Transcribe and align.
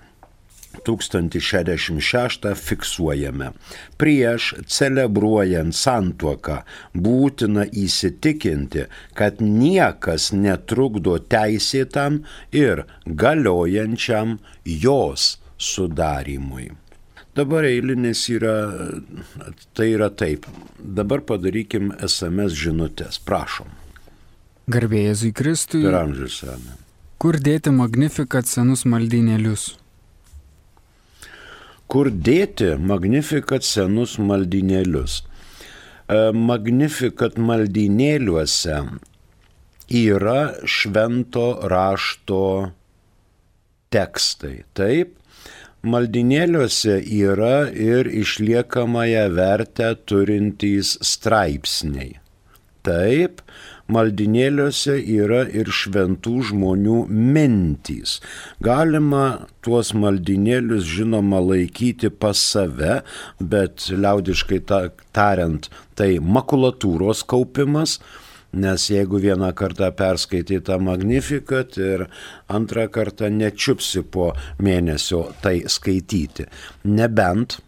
1066 0.86 2.54
fiksuojame. 2.54 3.50
Prieš 4.00 4.54
celebruojant 4.66 5.74
santuoką 5.76 6.60
būtina 6.94 7.66
įsitikinti, 7.68 8.86
kad 9.14 9.42
niekas 9.44 10.30
netrukdo 10.32 11.18
teisėtam 11.18 12.22
ir 12.52 12.84
galiojančiam 13.06 14.38
jos 14.64 15.36
sudarimui. 15.58 16.70
Dabar 17.36 17.64
eilinis 17.64 18.24
yra, 18.32 18.56
tai 19.74 19.92
yra 19.94 20.10
taip. 20.10 20.48
Dabar 20.78 21.22
padarykim 21.22 21.92
SMS 22.02 22.56
žinutės, 22.58 23.20
prašom. 23.22 23.70
Garbė 24.70 25.04
Jėzui 25.06 25.30
Kristui. 25.34 25.84
Ir 25.86 25.94
amžius 25.98 26.42
amen. 26.46 26.80
Kur 27.20 27.36
dėti 27.36 27.72
magnifikat 27.74 28.48
senus 28.48 28.86
maldynėlius? 28.88 29.74
Kur 31.90 32.10
dėti 32.10 32.74
magnifikat 32.78 33.66
senus 33.66 34.16
maldinėlius. 34.22 35.20
Magnifikat 36.34 37.38
maldinėliuose 37.38 38.76
yra 40.00 40.40
švento 40.66 41.46
rašto 41.72 42.42
tekstai. 43.94 44.60
Taip, 44.78 45.16
maldinėliuose 45.82 47.00
yra 47.02 47.68
ir 47.74 48.10
išliekamąją 48.22 49.26
vertę 49.34 49.92
turintys 50.06 50.94
straipsniai. 51.12 52.14
Taip, 52.86 53.42
maldinėliuose 53.90 54.96
yra 55.00 55.42
ir 55.48 55.70
šventų 55.74 56.34
žmonių 56.50 56.96
mintys. 57.10 58.18
Galima 58.64 59.46
tuos 59.64 59.92
maldinėlius 59.96 60.86
žinoma 60.88 61.42
laikyti 61.44 62.10
pas 62.10 62.40
save, 62.40 63.00
bet 63.40 63.90
liaudiškai 63.90 64.60
ta, 64.66 64.82
tariant, 65.16 65.70
tai 65.98 66.16
makulatūros 66.20 67.24
kaupimas. 67.28 67.98
Nes 68.50 68.88
jeigu 68.90 69.20
vieną 69.22 69.52
kartą 69.54 69.92
perskaitai 69.94 70.58
tą 70.66 70.80
magnifikat 70.82 71.76
ir 71.78 72.08
antrą 72.50 72.88
kartą 72.90 73.28
nečiupsi 73.30 74.02
po 74.02 74.32
mėnesio 74.58 75.28
tai 75.44 75.60
skaityti. 75.70 76.48
Nebent 76.90 77.60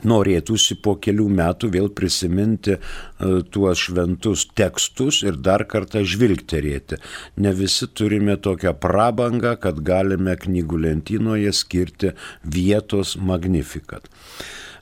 norėtųsi 0.00 0.78
po 0.82 0.94
kelių 1.02 1.26
metų 1.36 1.70
vėl 1.74 1.88
prisiminti 1.92 2.78
tuos 3.52 3.84
šventus 3.86 4.46
tekstus 4.56 5.20
ir 5.26 5.36
dar 5.36 5.66
kartą 5.68 6.02
žvilgterėti. 6.06 6.98
Ne 7.36 7.52
visi 7.56 7.88
turime 7.88 8.38
tokią 8.40 8.74
prabangą, 8.80 9.56
kad 9.60 9.82
galime 9.84 10.36
knygų 10.40 10.82
lentynoje 10.86 11.52
skirti 11.52 12.14
vietos 12.42 13.16
magnifikat. 13.20 14.08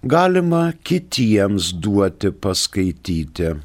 Galima 0.03 0.71
kitiems 0.87 1.75
duoti 1.77 2.31
paskaityti. 2.33 3.57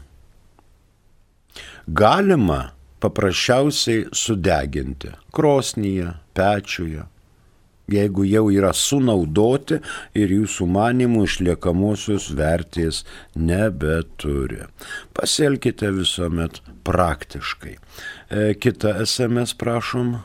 Galima 1.85 2.73
paprasčiausiai 3.00 4.07
sudeginti 4.12 5.13
krosnyje, 5.35 6.09
pečiuje, 6.33 7.06
jeigu 7.91 8.25
jau 8.25 8.46
yra 8.53 8.72
sunaudoti 8.73 9.79
ir 10.18 10.34
jūsų 10.35 10.68
manimų 10.75 11.25
išliekamosios 11.28 12.29
vertės 12.38 13.03
nebeturi. 13.35 14.66
Pasielkite 15.13 15.91
visuomet 15.95 16.62
praktiškai. 16.85 17.75
E, 18.29 18.53
kita 18.59 18.97
SMS 19.06 19.53
prašom. 19.57 20.16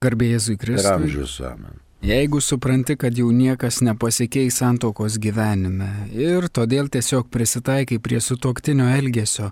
Garbė 0.00 0.34
Jėzui 0.34 0.56
Ir 0.56 0.60
Kristui. 0.64 0.92
amžius 0.92 1.40
amen. 1.44 1.80
Jeigu 2.00 2.40
supranti, 2.40 2.94
kad 2.96 3.12
jau 3.18 3.28
niekas 3.28 3.82
nepasikeis 3.84 4.56
santokos 4.62 5.18
gyvenime 5.20 6.08
ir 6.16 6.46
todėl 6.48 6.88
tiesiog 6.88 7.26
prisitaikai 7.28 7.98
prie 8.00 8.20
sutoktinio 8.24 8.86
elgesio, 8.88 9.50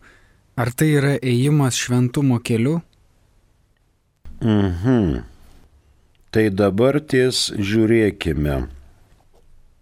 ar 0.56 0.72
tai 0.72 0.88
yra 0.96 1.18
ėjimas 1.20 1.76
šventumo 1.76 2.40
keliu? 2.40 2.78
Mhm. 4.40 5.20
Tai 6.32 6.46
dabar 6.52 7.00
ties 7.00 7.48
žiūrėkime. 7.56 8.56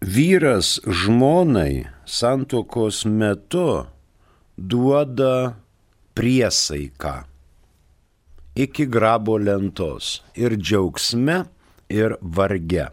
Vyras 0.07 0.77
žmonai 0.87 1.87
santokos 2.07 3.05
metu 3.09 3.87
duoda 4.57 5.57
priesaiką 6.15 7.17
iki 8.57 8.87
grabo 8.89 9.37
lentos 9.39 10.23
ir 10.35 10.57
džiaugsme, 10.57 11.45
ir 11.93 12.17
varge. 12.21 12.89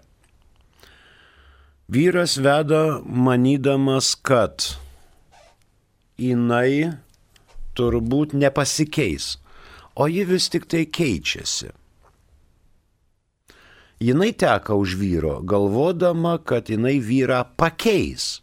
Vyras 1.87 2.35
veda 2.37 2.99
manydamas, 3.05 4.11
kad 4.15 4.75
jinai 6.19 6.91
turbūt 7.77 8.35
nepasikeis, 8.35 9.37
o 9.95 10.09
ji 10.11 10.27
vis 10.27 10.49
tik 10.51 10.67
tai 10.67 10.83
keičiasi. 10.85 11.71
Jinai 14.03 14.33
teka 14.35 14.75
už 14.75 14.97
vyro, 14.99 15.37
galvodama, 15.47 16.35
kad 16.43 16.67
jinai 16.67 16.97
vyrą 16.99 17.43
pakeis. 17.55 18.41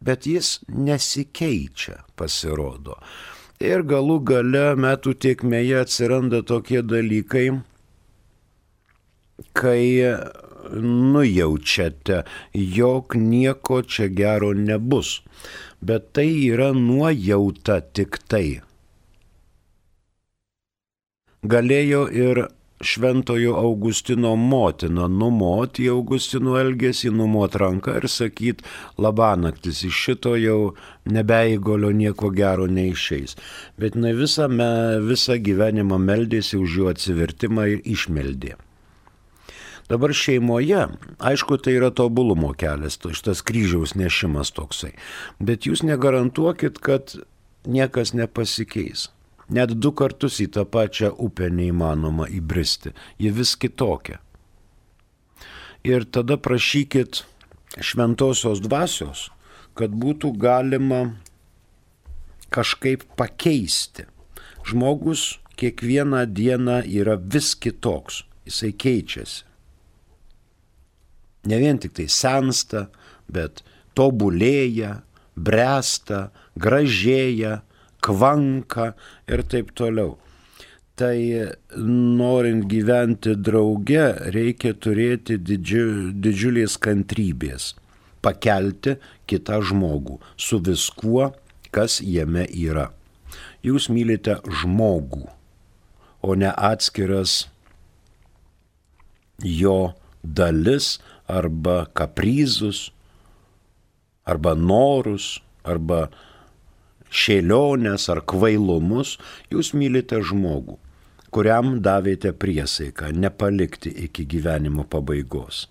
Bet 0.00 0.26
jis 0.28 0.58
nesikeičia, 0.68 2.02
pasirodo. 2.20 2.98
Ir 3.60 3.84
galų 3.84 4.18
gale 4.24 4.66
metų 4.76 5.14
tiekmėje 5.24 5.80
atsiranda 5.84 6.40
tokie 6.44 6.80
dalykai, 6.84 7.60
kai 9.56 9.84
nujaučiate, 10.72 12.22
jog 12.52 13.16
nieko 13.16 13.82
čia 13.82 14.08
gero 14.08 14.52
nebus. 14.52 15.20
Bet 15.80 16.12
tai 16.12 16.28
yra 16.52 16.72
nuojauta 16.76 17.80
tik 17.96 18.20
tai. 18.28 18.60
Galėjo 21.40 22.04
ir 22.12 22.46
Šventojo 22.80 23.54
Augustino 23.54 24.36
motina 24.36 25.04
numoti 25.08 25.84
Augustino 25.92 26.54
elgesį, 26.56 27.10
numot 27.12 27.58
ranką 27.60 27.98
ir 27.98 28.06
sakyt, 28.08 28.62
labanaktis 28.96 29.82
iš 29.84 29.98
šito 30.06 30.32
jau 30.40 30.72
nebeigolio 31.04 31.90
nieko 31.92 32.30
gero 32.32 32.64
neišeis. 32.72 33.36
Bet 33.76 34.00
ne 34.00 34.14
visą, 34.16 34.48
visą 35.04 35.36
gyvenimą 35.36 36.00
meldėsi 36.00 36.56
už 36.56 36.80
jų 36.80 36.90
atsivertimą 36.94 37.68
ir 37.74 37.84
išmeldė. 37.84 38.56
Dabar 39.92 40.16
šeimoje, 40.16 40.88
aišku, 41.18 41.60
tai 41.60 41.76
yra 41.76 41.92
tobulumo 41.92 42.54
kelias, 42.56 42.96
to 42.96 43.12
šitas 43.12 43.44
kryžiaus 43.44 43.92
nešimas 43.92 44.56
toksai. 44.56 44.94
Bet 45.36 45.68
jūs 45.68 45.84
negarantuokit, 45.84 46.80
kad 46.80 47.18
niekas 47.68 48.16
nepasikeis. 48.16 49.10
Net 49.50 49.72
du 49.74 49.90
kartus 49.96 50.38
į 50.42 50.50
tą 50.54 50.64
pačią 50.70 51.10
upę 51.18 51.48
neįmanoma 51.50 52.28
įbristi. 52.30 52.92
Ji 53.18 53.32
vis 53.34 53.56
kitokia. 53.58 54.20
Ir 55.82 56.04
tada 56.06 56.36
prašykit 56.38 57.24
šventosios 57.80 58.60
dvasios, 58.62 59.28
kad 59.74 59.94
būtų 59.96 60.32
galima 60.38 61.02
kažkaip 62.52 63.06
pakeisti. 63.16 64.06
Žmogus 64.66 65.38
kiekvieną 65.56 66.26
dieną 66.26 66.82
yra 66.84 67.16
vis 67.16 67.54
kitoks, 67.56 68.24
jisai 68.46 68.74
keičiasi. 68.76 69.46
Ne 71.48 71.56
vien 71.56 71.78
tik 71.80 71.94
tai 71.96 72.06
sensta, 72.12 72.90
bet 73.24 73.62
tobulėja, 73.96 75.00
bręsta, 75.40 76.28
gražėja, 76.60 77.62
kvanka 78.04 78.92
ir 79.30 79.44
taip 79.48 79.72
toliau. 79.78 80.16
Tai 81.00 81.16
norint 81.80 82.66
gyventi 82.68 83.32
drauge, 83.36 84.04
reikia 84.34 84.74
turėti 84.76 85.38
didžiu, 85.40 86.10
didžiulės 86.12 86.76
kantrybės, 86.82 87.70
pakelti 88.20 88.98
kitą 89.30 89.62
žmogų 89.64 90.18
su 90.36 90.60
viskuo, 90.60 91.30
kas 91.72 92.00
jame 92.04 92.44
yra. 92.52 92.90
Jūs 93.64 93.88
mylite 93.92 94.40
žmogų, 94.60 95.24
o 96.20 96.36
ne 96.36 96.52
atskiras 96.52 97.46
jo 99.40 99.94
dalis 100.22 100.98
arba 101.28 101.86
kaprizus, 101.96 102.90
arba 104.24 104.54
norus, 104.54 105.38
arba 105.64 106.08
šėlionės 107.10 108.08
ar 108.12 108.22
kvailumus, 108.26 109.16
jūs 109.52 109.72
mylite 109.74 110.20
žmogų, 110.22 110.78
kuriam 111.34 111.78
davėte 111.82 112.32
priesaiką 112.32 113.10
nepalikti 113.14 113.92
iki 114.06 114.26
gyvenimo 114.30 114.86
pabaigos. 114.88 115.66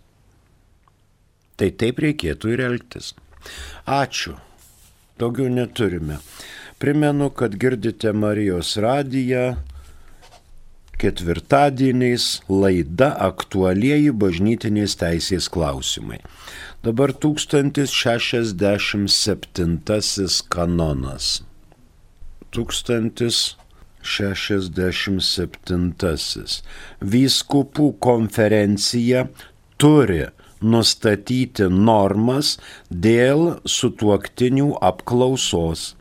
Tai 1.60 1.72
taip 1.76 2.00
reikėtų 2.00 2.54
ir 2.56 2.64
elgtis. 2.70 3.14
Ačiū. 3.88 4.38
Daugiau 5.20 5.50
neturime. 5.52 6.20
Primenu, 6.80 7.28
kad 7.36 7.58
girdite 7.60 8.14
Marijos 8.16 8.78
radiją 8.80 9.58
ketvirtadieniais 11.00 12.42
laida 12.52 13.10
aktualieji 13.30 14.12
bažnytinės 14.24 14.94
teisės 15.00 15.46
klausimai. 15.52 16.20
Dabar 16.84 17.10
1067 17.14 19.80
kanonas. 20.56 21.44
1067. 22.52 23.54
Vyskupų 27.14 27.86
konferencija 28.08 29.20
turi 29.80 30.24
nustatyti 30.62 31.70
normas 31.72 32.58
dėl 32.90 33.60
sutuoktinių 33.64 34.74
apklausos. 34.84 35.96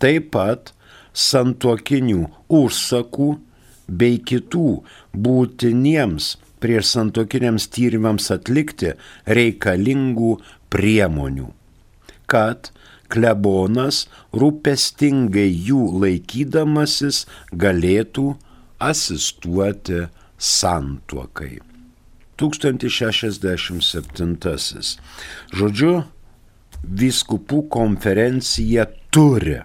Taip 0.00 0.30
pat 0.34 0.72
santuokinių 1.12 2.26
užsakų 2.60 3.30
bei 3.90 4.20
kitų 4.30 4.68
būtiniems 5.26 6.34
prieš 6.60 6.84
santokiniams 6.94 7.68
tyrimams 7.72 8.30
atlikti 8.34 8.90
reikalingų 9.38 10.32
priemonių, 10.72 11.48
kad 12.30 12.58
klebonas 13.10 13.96
rūpestingai 14.36 15.50
jų 15.50 15.82
laikydamasis 16.04 17.16
galėtų 17.50 18.36
asistuoti 18.80 20.06
santuokai. 20.38 21.58
1067. 22.40 24.96
Žodžiu, 25.52 26.02
viskupų 27.02 27.58
konferencija 27.68 28.86
turi 29.12 29.60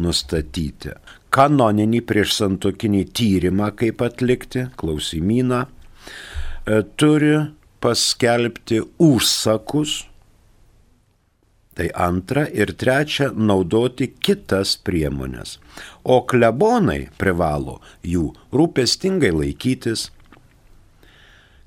nustatyti 0.00 0.92
kanoninį 1.34 2.04
prieš 2.06 2.36
santokinį 2.38 3.02
tyrimą, 3.16 3.72
kaip 3.78 4.04
atlikti, 4.06 4.68
klausimyną, 4.78 5.64
E, 6.64 6.82
turi 6.96 7.36
paskelbti 7.80 8.80
užsakus. 8.98 10.04
Tai 11.74 11.88
antra 11.98 12.44
ir 12.48 12.70
trečia 12.78 13.32
naudoti 13.34 14.06
kitas 14.26 14.76
priemonės. 14.86 15.58
O 16.06 16.20
klebonai 16.30 17.08
privalo 17.18 17.80
jų 18.06 18.28
rūpestingai 18.54 19.32
laikytis, 19.34 20.06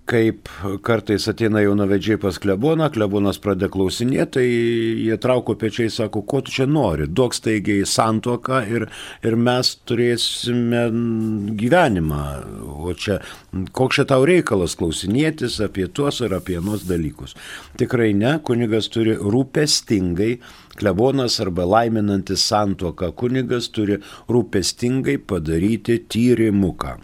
kaip 0.07 0.49
kartais 0.85 1.27
ateina 1.27 1.61
jaunavedžiai 1.63 2.19
pas 2.21 2.37
kleboną, 2.39 2.87
klebonas 2.93 3.39
pradeda 3.43 3.69
klausinėti, 3.71 4.25
tai 4.37 4.45
jie 4.45 5.17
trauko 5.21 5.57
pečiai, 5.59 5.91
sako, 5.91 6.23
ko 6.27 6.41
tu 6.45 6.53
čia 6.55 6.67
nori, 6.69 7.09
duok 7.11 7.35
staigiai 7.35 7.85
santuoką 7.87 8.61
ir, 8.71 8.87
ir 9.27 9.37
mes 9.39 9.73
turėsime 9.87 10.85
gyvenimą. 11.59 12.21
O 12.87 12.95
čia, 12.95 13.19
koks 13.75 13.99
čia 13.99 14.07
tau 14.09 14.25
reikalas 14.27 14.77
klausinėtis 14.79 15.59
apie 15.65 15.89
tuos 15.91 16.21
ar 16.25 16.37
apie 16.39 16.59
nuos 16.63 16.87
dalykus. 16.87 17.35
Tikrai 17.79 18.13
ne, 18.17 18.37
kunigas 18.47 18.87
turi 18.93 19.17
rūpestingai 19.19 20.37
klebonas 20.77 21.39
arba 21.43 21.65
laiminantis 21.67 22.45
santuoką 22.47 23.11
kunigas 23.17 23.71
turi 23.75 23.99
rūpestingai 24.31 25.17
padaryti 25.27 25.99
tyrimuką. 26.07 26.97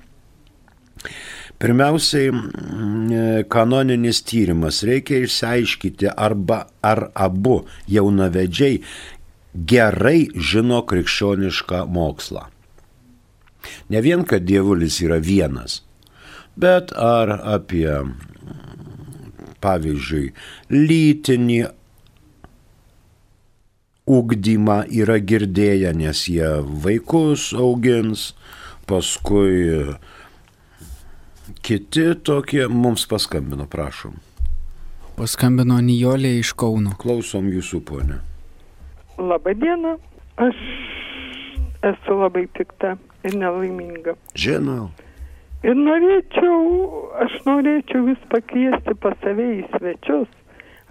Pirmiausiai, 1.59 2.31
mm, 2.31 3.47
kanoninis 3.47 4.23
tyrimas. 4.27 4.83
Reikia 4.83 5.23
išsiaiškyti, 5.23 6.09
arba 6.17 6.65
ar 6.81 7.09
abu 7.15 7.63
jaunavedžiai 7.87 8.81
gerai 9.53 10.27
žino 10.33 10.81
krikščionišką 10.89 11.85
mokslą. 11.87 12.47
Ne 13.89 14.01
vien, 14.01 14.25
kad 14.27 14.43
dievulis 14.43 14.99
yra 15.05 15.19
vienas, 15.23 15.81
bet 16.59 16.91
ar 16.97 17.31
apie, 17.55 17.87
pavyzdžiui, 19.63 20.33
lytinį 20.73 21.61
ugdymą 24.03 24.81
yra 24.91 25.19
girdėję, 25.23 25.93
nes 25.95 26.25
jie 26.27 26.49
vaikus 26.83 27.51
augins, 27.55 28.33
paskui 28.89 29.95
Kiti 31.61 32.15
tokie 32.23 32.67
mums 32.71 33.03
paskambino, 33.09 33.65
prašom. 33.67 34.13
Paskambino 35.17 35.75
Nijolė 35.83 36.37
iš 36.39 36.53
Kauno. 36.55 36.93
Klausom 36.99 37.49
jūsų, 37.51 37.81
ponė. 37.87 38.19
Labadiena, 39.19 39.97
aš 40.41 40.61
esu 41.89 42.15
labai 42.21 42.45
pikta 42.55 42.95
ir 43.27 43.35
nelaiminga. 43.37 44.15
Žinau. 44.39 44.87
Ir 45.67 45.75
norėčiau, 45.79 46.63
aš 47.23 47.35
norėčiau 47.47 48.07
vis 48.07 48.23
pakviesti 48.31 48.95
pas 49.03 49.19
save 49.23 49.49
į 49.59 49.61
svečius. 49.75 50.31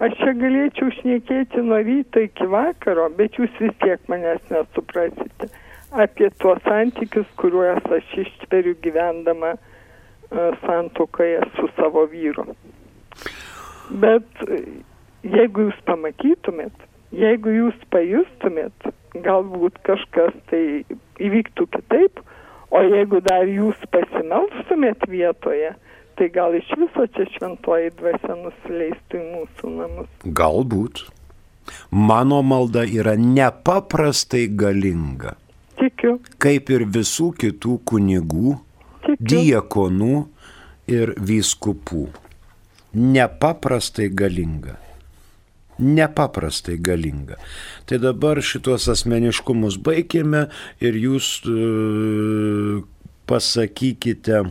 Aš 0.01 0.15
čia 0.21 0.31
galėčiau 0.37 0.93
šnekėti 0.99 1.65
nuo 1.65 1.81
ryto 1.85 2.21
iki 2.23 2.47
vakaro, 2.49 3.09
bet 3.17 3.37
jūs 3.41 3.53
vis 3.61 3.73
tiek 3.81 4.01
manęs 4.09 4.41
nesuprasite 4.53 5.49
apie 5.93 6.29
tuos 6.41 6.61
santykius, 6.65 7.29
kuriuos 7.37 7.85
aš 7.97 8.17
ištveriu 8.23 8.73
gyvendama 8.81 9.53
santokoje 10.63 11.41
su 11.57 11.69
savo 11.77 12.05
vyru. 12.11 12.45
Bet 14.03 14.43
jeigu 15.23 15.67
jūs 15.67 15.79
pamatytumėt, 15.87 16.85
jeigu 17.13 17.53
jūs 17.53 17.87
pajustumėt, 17.93 18.91
galbūt 19.25 19.79
kažkas 19.87 20.35
tai 20.49 20.83
įvyktų 21.21 21.67
kitaip, 21.77 22.21
o 22.73 22.81
jeigu 22.81 23.21
dar 23.25 23.45
jūs 23.49 23.77
pasimelstumėt 23.93 25.05
vietoje, 25.09 25.73
tai 26.17 26.29
gal 26.33 26.55
iš 26.57 26.69
viso 26.77 27.05
čia 27.15 27.27
šventoji 27.35 27.93
dvasia 27.99 28.37
nusileistų 28.39 29.19
į 29.19 29.27
mūsų 29.35 29.75
namus. 29.77 30.09
Galbūt. 30.25 31.05
Mano 31.91 32.41
malda 32.43 32.83
yra 32.83 33.15
nepaprastai 33.15 34.47
galinga. 34.51 35.37
Tikiu. 35.79 36.17
Kaip 36.43 36.69
ir 36.73 36.85
visų 36.91 37.31
kitų 37.39 37.77
kunigų, 37.87 38.57
diekonų 39.29 40.15
ir 40.91 41.13
vyskupų. 41.17 42.07
Nepaprastai 42.93 44.09
galinga. 44.13 44.77
Nepaprastai 45.81 46.77
galinga. 46.77 47.39
Tai 47.89 47.97
dabar 48.03 48.41
šitos 48.45 48.85
asmeniškumus 48.93 49.79
baigėme 49.81 50.45
ir 50.83 50.99
jūs 51.01 51.39
uh, 51.49 52.83
pasakykite 53.25 54.43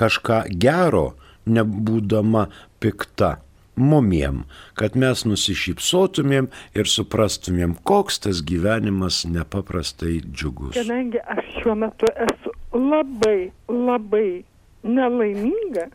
kažką 0.00 0.46
gero, 0.62 1.10
nebūdama 1.50 2.46
pikta 2.80 3.36
mumiem, 3.80 4.44
kad 4.78 4.96
mes 4.98 5.24
nusišypsotumėm 5.28 6.50
ir 6.76 6.90
suprastumėm, 6.90 7.76
koks 7.88 8.20
tas 8.26 8.42
gyvenimas 8.46 9.22
nepaprastai 9.28 10.20
džiugus. 10.24 10.76
Kadangi 10.76 11.20
aš 11.20 11.44
šiuo 11.58 11.76
metu 11.84 12.10
esu 12.26 12.54
labai, 12.74 13.50
labai 13.68 14.44
nelaiminga, 14.84 15.88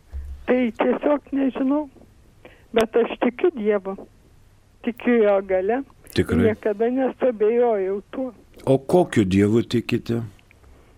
tai 0.46 0.72
tiesiog 0.80 1.32
nežinau. 1.32 1.86
Bet 2.76 2.96
aš 2.96 3.14
tikiu 3.22 3.50
Dievu, 3.56 3.96
tikiu 4.84 5.22
jo 5.22 5.36
gale. 5.48 5.82
Tikrai. 6.16 6.50
Niekada 6.50 6.88
nesabėjojau 6.92 8.00
tuo. 8.12 8.30
O 8.64 8.78
kokiu 8.78 9.24
Dievu 9.28 9.62
tikite? 9.62 10.22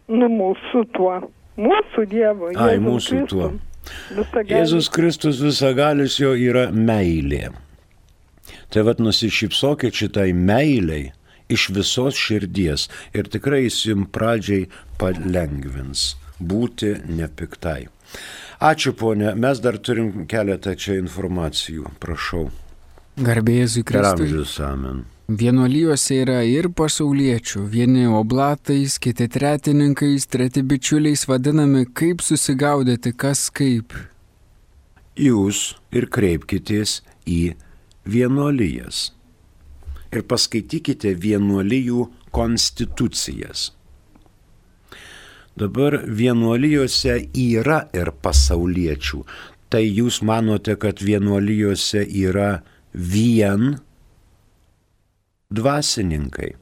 Nu, 0.09 0.29
mūsų 0.33 0.85
tuo. 0.95 1.17
Mūsų 1.59 2.05
Dievu. 2.11 2.53
Ai, 2.55 2.77
Jėzum 2.77 2.87
mūsų 2.89 3.17
Kristum. 3.17 3.29
tuo. 3.29 3.51
Visagalis. 4.19 4.53
Jėzus 4.53 4.89
Kristus 4.93 5.41
visagalis 5.43 6.19
jo 6.21 6.35
yra 6.37 6.69
meilė. 6.73 7.51
Tai 8.69 8.85
vad 8.85 9.01
nusišypsokit 9.01 9.97
šitai 9.97 10.31
meiliai 10.37 11.09
iš 11.49 11.69
visos 11.76 12.19
širdies 12.19 12.88
ir 13.17 13.28
tikrai 13.33 13.64
jis 13.67 13.83
jums 13.90 14.11
pradžiai 14.14 14.69
palengvins 15.00 16.14
būti 16.38 16.95
nepiktai. 17.09 17.88
Ačiū 18.59 18.95
ponė, 18.99 19.35
mes 19.38 19.61
dar 19.62 19.78
turim 19.78 20.26
keletą 20.31 20.75
čia 20.75 20.99
informacijų, 20.99 21.93
prašau. 22.02 22.49
Garbėjai 23.19 23.85
Kristui. 23.87 24.26
Amžius 24.26 24.59
amen. 24.62 25.07
Vienuolijose 25.28 26.23
yra 26.23 26.38
ir 26.49 26.71
pasauliečių, 26.73 27.67
vieni 27.69 28.07
oblatais, 28.09 28.95
kiti 28.97 29.26
tretininkais, 29.28 30.25
treti 30.25 30.62
bičiuliais 30.64 31.26
vadinami, 31.28 31.85
kaip 31.93 32.25
susigaudyti, 32.25 33.12
kas 33.12 33.50
kaip. 33.50 33.93
jūs 35.19 35.75
ir 35.93 36.07
kreipkitės 36.14 37.02
į 37.26 37.57
vienuolijas. 38.07 39.18
Ir 40.15 40.25
paskaitykite 40.25 41.12
vienuolijų 41.21 42.07
konstitucijas. 42.33 43.73
Dabar 45.59 45.99
vienuolijose 46.07 47.19
yra 47.35 47.83
ir 47.97 48.12
pasauliečių. 48.23 49.25
Tai 49.69 49.83
jūs 49.85 50.23
manote, 50.25 50.79
kad 50.81 51.03
vienuolijose 51.03 52.05
yra 52.07 52.62
vien 52.95 53.75
dvasininkai. 55.50 56.55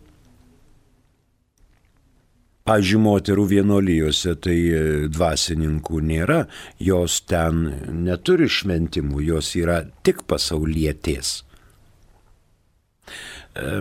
Pavyzdžiui, 2.66 2.98
moterų 2.98 3.44
vienuolijose 3.52 4.32
tai 4.42 4.56
e, 4.74 4.78
dvasininkų 5.06 6.00
nėra, 6.02 6.40
jos 6.82 7.20
ten 7.30 7.60
neturi 8.02 8.48
šventimų, 8.50 9.22
jos 9.28 9.52
yra 9.60 9.84
tik 10.02 10.24
pasaulietės. 10.26 11.45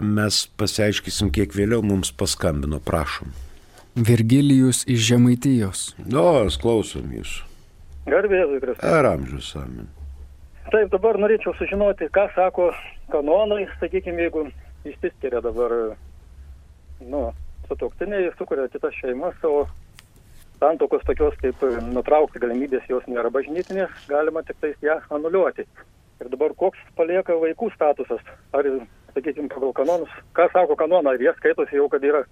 Mes 0.01 0.45
pasiaiškysim 0.59 1.31
kiek 1.35 1.55
vėliau, 1.55 1.83
mums 1.83 2.13
paskambino, 2.15 2.79
prašom. 2.83 3.33
Virgilijus 3.95 4.83
iš 4.91 5.05
Žemaitijos. 5.09 5.83
Nu, 6.03 6.23
aš 6.45 6.57
klausom 6.59 7.11
jūsų. 7.15 7.51
Garbėzui 8.05 8.59
Kristus. 8.61 8.83
Ar 8.85 9.07
amžius 9.09 9.53
amen. 9.57 9.87
Taip, 10.71 10.89
dabar 10.91 11.17
norėčiau 11.21 11.53
sužinoti, 11.57 12.09
ką 12.13 12.25
sako 12.35 12.71
kanonai, 13.13 13.65
sakykime, 13.79 14.25
jeigu 14.25 14.47
išsiskiria 14.85 15.41
dabar, 15.45 15.73
nu, 17.01 17.23
sutoktiniai 17.69 18.31
sukuria 18.37 18.67
kitas 18.73 18.95
šeimas, 18.99 19.37
o 19.45 19.65
santokos 20.59 21.05
tokios 21.05 21.37
kaip 21.41 21.63
nutraukti 21.85 22.41
galimybės 22.41 22.87
jos 22.89 23.05
nėra 23.09 23.31
bažnytinės, 23.33 23.93
galima 24.09 24.43
tik 24.45 24.59
tais 24.61 24.77
ją 24.85 24.99
anuliuoti. 25.13 25.67
Ir 26.23 26.31
dabar 26.31 26.53
koks 26.57 26.79
palieka 26.97 27.35
vaikų 27.41 27.69
statusas, 27.73 28.21
ar, 28.55 28.69
sakykime, 29.15 29.49
pagal 29.49 29.73
kanonus, 29.73 30.11
ką 30.35 30.49
sako 30.53 30.75
kanonai, 30.79 31.15
ar 31.15 31.23
jie 31.23 31.33
skaitosi 31.37 31.79
jau, 31.79 31.87
kad 31.89 32.03
yra 32.03 32.25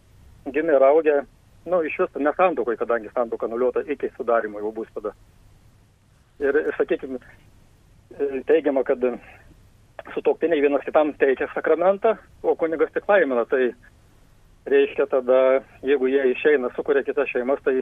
gimę 0.52 0.76
ir 0.76 0.84
augę, 0.84 1.22
nu, 1.66 1.80
iš 1.88 1.98
vis 2.04 2.20
nesantokai, 2.20 2.76
kadangi 2.78 3.12
santoka 3.14 3.48
anuliuota 3.48 3.86
iki 3.88 4.12
sudarimo 4.18 4.60
jau 4.60 4.72
bus 4.76 4.92
tada. 4.96 5.14
Ir, 6.44 6.60
sakykime, 6.78 7.20
teigiama, 8.50 8.84
kad 8.84 9.04
sutoktiniai 10.14 10.62
vienas 10.62 10.84
kitam 10.86 11.14
teikia 11.20 11.48
sakramentą, 11.54 12.18
o 12.44 12.56
kunigas 12.56 12.92
tik 12.94 13.08
laimina, 13.08 13.46
tai 13.46 13.72
reiškia 14.70 15.08
tada, 15.12 15.40
jeigu 15.84 16.10
jie 16.12 16.26
išeina, 16.34 16.72
sukuria 16.76 17.04
kitas 17.04 17.32
šeimas, 17.32 17.62
tai, 17.64 17.82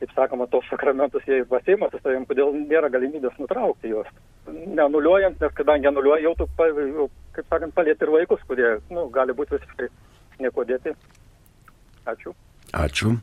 kaip 0.00 0.12
sakoma, 0.16 0.46
tos 0.50 0.68
sakramentus 0.70 1.24
jie 1.28 1.42
pasiima 1.48 1.90
su 1.90 2.00
savim, 2.02 2.26
kodėl 2.28 2.52
nėra 2.56 2.92
galimybės 2.92 3.36
nutraukti 3.40 3.92
juos. 3.92 4.08
Nenuliuojant, 4.50 5.40
nes 5.40 5.56
kadangi 5.56 5.88
anuliuoja, 5.88 6.22
jau 6.24 6.34
tu, 6.38 7.08
kaip 7.40 7.56
sakant, 7.56 7.74
palėti 7.74 8.06
ir 8.06 8.14
vaikus, 8.14 8.44
kurie, 8.48 8.70
nu, 8.94 9.08
gali 9.12 9.36
būti 9.36 9.56
visiškai 9.56 9.90
nieko 10.44 10.64
dėti. 10.68 10.94
Ačiū. 12.08 12.34
Ačiū. 12.76 13.16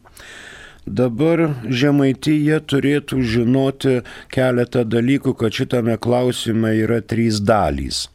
Dabar 0.87 1.43
žemaityje 1.67 2.61
turėtų 2.71 3.19
žinoti 3.27 3.97
keletą 4.31 4.85
dalykų, 4.87 5.33
kad 5.35 5.55
šitame 5.55 5.97
klausime 5.99 6.71
yra 6.79 7.01
trys 7.03 7.41
dalys. 7.43 8.07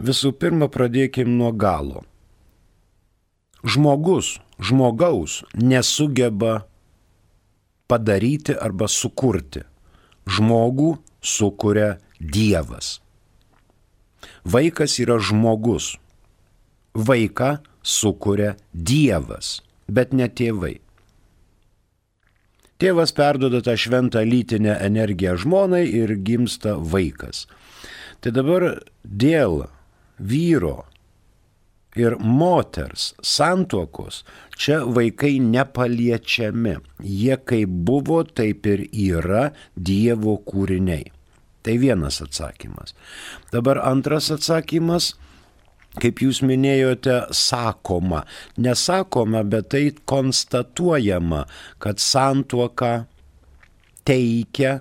Visų 0.00 0.34
pirma, 0.36 0.68
pradėkim 0.72 1.32
nuo 1.40 1.52
galo 1.52 2.04
žmogus, 3.64 4.40
žmogaus 4.58 5.44
nesugeba 5.54 6.64
padaryti 7.90 8.54
arba 8.56 8.88
sukurti. 8.88 9.64
Žmogų 10.30 10.94
sukuria 11.20 11.98
Dievas. 12.20 13.00
Vaikas 14.44 14.98
yra 15.02 15.18
žmogus. 15.20 15.96
Vaiką 16.94 17.58
sukuria 17.82 18.56
Dievas, 18.72 19.60
bet 19.88 20.12
ne 20.12 20.28
tėvai. 20.28 20.78
Tėvas 22.80 23.12
perdoda 23.12 23.60
tą 23.60 23.74
šventą 23.76 24.22
lytinę 24.24 24.78
energiją 24.80 25.36
žmonai 25.42 25.84
ir 25.84 26.14
gimsta 26.24 26.78
vaikas. 26.80 27.44
Tai 28.24 28.32
dabar 28.32 28.64
dėl 29.04 29.66
vyro 30.16 30.86
ir 31.96 32.16
moters 32.20 33.10
santuokos, 33.20 34.22
čia 34.56 34.80
vaikai 34.86 35.38
nepaliečiami. 35.44 36.76
Jie 37.04 37.36
kaip 37.44 37.68
buvo, 37.68 38.22
taip 38.24 38.66
ir 38.66 38.86
yra 38.88 39.50
Dievo 39.76 40.38
kūriniai. 40.46 41.10
Tai 41.62 41.74
vienas 41.80 42.20
atsakymas. 42.24 42.94
Dabar 43.52 43.82
antras 43.84 44.30
atsakymas 44.32 45.14
kaip 46.00 46.22
jūs 46.22 46.38
minėjote, 46.46 47.16
sakoma. 47.34 48.22
Nesakoma, 48.62 49.42
bet 49.42 49.72
tai 49.74 49.82
konstatuojama, 50.06 51.44
kad 51.82 51.98
santuoka 51.98 52.92
teikia 54.06 54.78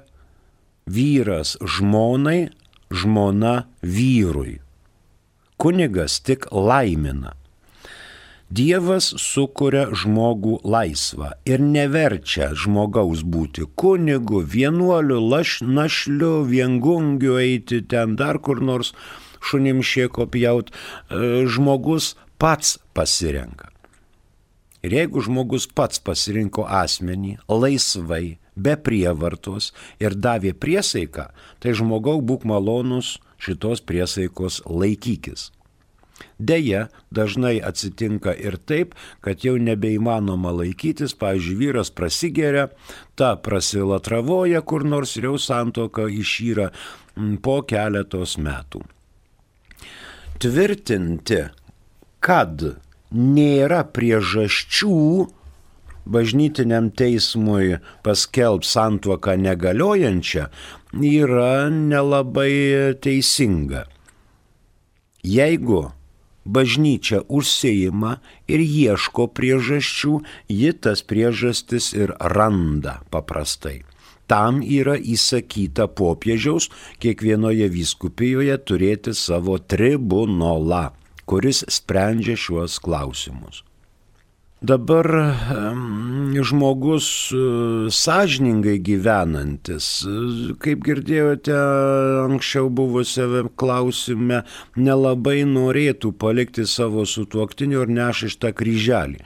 vyras 0.85 1.57
žmonai, 1.65 2.51
žmona 2.93 3.63
vyrui 3.81 4.59
kunigas 5.59 6.19
tik 6.23 6.47
laimina. 6.51 7.35
Dievas 8.49 9.11
sukuria 9.21 9.83
žmogų 9.93 10.55
laisvą 10.65 11.35
ir 11.45 11.61
neverčia 11.61 12.47
žmogaus 12.57 13.21
būti 13.21 13.67
kunigu, 13.77 14.39
vienuoliu, 14.41 15.19
laš, 15.21 15.59
našliu, 15.61 16.47
viengungiu 16.49 17.37
eiti 17.37 17.83
ten 17.85 18.15
dar 18.17 18.39
kur 18.41 18.57
nors 18.57 18.95
šunim 19.45 19.83
šieko 19.85 20.25
pjaut. 20.33 20.73
E, 20.73 21.45
žmogus 21.45 22.15
pats 22.41 22.79
pasirenka. 22.97 23.69
Ir 24.81 24.97
jeigu 24.97 25.21
žmogus 25.21 25.69
pats 25.69 26.01
pasirinko 26.01 26.65
asmenį 26.65 27.37
laisvai, 27.53 28.39
be 28.57 28.73
prievartos 28.81 29.75
ir 30.01 30.17
davė 30.17 30.55
priesaiką, 30.57 31.29
tai 31.61 31.77
žmogau 31.77 32.17
būk 32.25 32.49
malonus 32.49 33.19
šitos 33.37 33.85
priesaikos 33.85 34.63
laikykis. 34.65 35.51
Deja, 36.39 36.87
dažnai 37.11 37.57
atsitinka 37.63 38.33
ir 38.35 38.57
taip, 38.69 38.95
kad 39.23 39.43
jau 39.43 39.57
nebeįmanoma 39.59 40.53
laikytis, 40.55 41.15
pavyzdžiui, 41.19 41.57
vyras 41.59 41.91
prasigeria, 41.91 42.69
ta 43.19 43.35
prasilatravoja 43.35 44.61
kur 44.63 44.85
nors 44.87 45.17
ir 45.19 45.29
jau 45.29 45.37
santoka 45.39 46.07
išyra 46.07 46.69
mm, 46.71 47.39
po 47.43 47.59
keletos 47.67 48.37
metų. 48.39 48.85
Tvirtinti, 50.39 51.41
kad 52.23 52.63
nėra 53.11 53.83
priežasčių 53.91 54.95
bažnytiniam 56.09 56.89
teismui 56.95 57.77
paskelb 58.05 58.63
santuoką 58.65 59.35
negaliojančią, 59.43 60.47
yra 60.95 61.69
nelabai 61.69 62.95
teisinga. 63.03 63.85
Jeigu 65.23 65.89
bažnyčia 66.45 67.21
užsieima 67.27 68.17
ir 68.47 68.63
ieško 68.63 69.29
priežasčių, 69.35 70.19
ji 70.49 70.73
tas 70.73 71.03
priežastis 71.03 71.93
ir 71.93 72.15
randa 72.19 72.99
paprastai. 73.11 73.81
Tam 74.29 74.61
yra 74.61 74.93
įsakyta 74.97 75.87
popiežiaus 75.89 76.69
kiekvienoje 77.01 77.65
vyskupijoje 77.73 78.59
turėti 78.61 79.15
savo 79.17 79.57
tribunolą, 79.57 80.91
kuris 81.25 81.63
sprendžia 81.65 82.37
šiuos 82.37 82.77
klausimus. 82.83 83.63
Dabar 84.61 85.07
žmogus 86.43 87.31
e, 87.31 87.37
sąžiningai 87.91 88.81
gyvenantis, 88.83 89.87
e, 90.03 90.55
kaip 90.59 90.81
girdėjote 90.83 91.55
anksčiau 92.25 92.67
buvusiame 92.67 93.45
klausime, 93.55 94.41
nelabai 94.75 95.45
norėtų 95.47 96.11
palikti 96.19 96.67
savo 96.67 97.05
sutuoktinio 97.07 97.85
ir 97.87 97.95
nešištą 98.01 98.51
kryželį. 98.59 99.23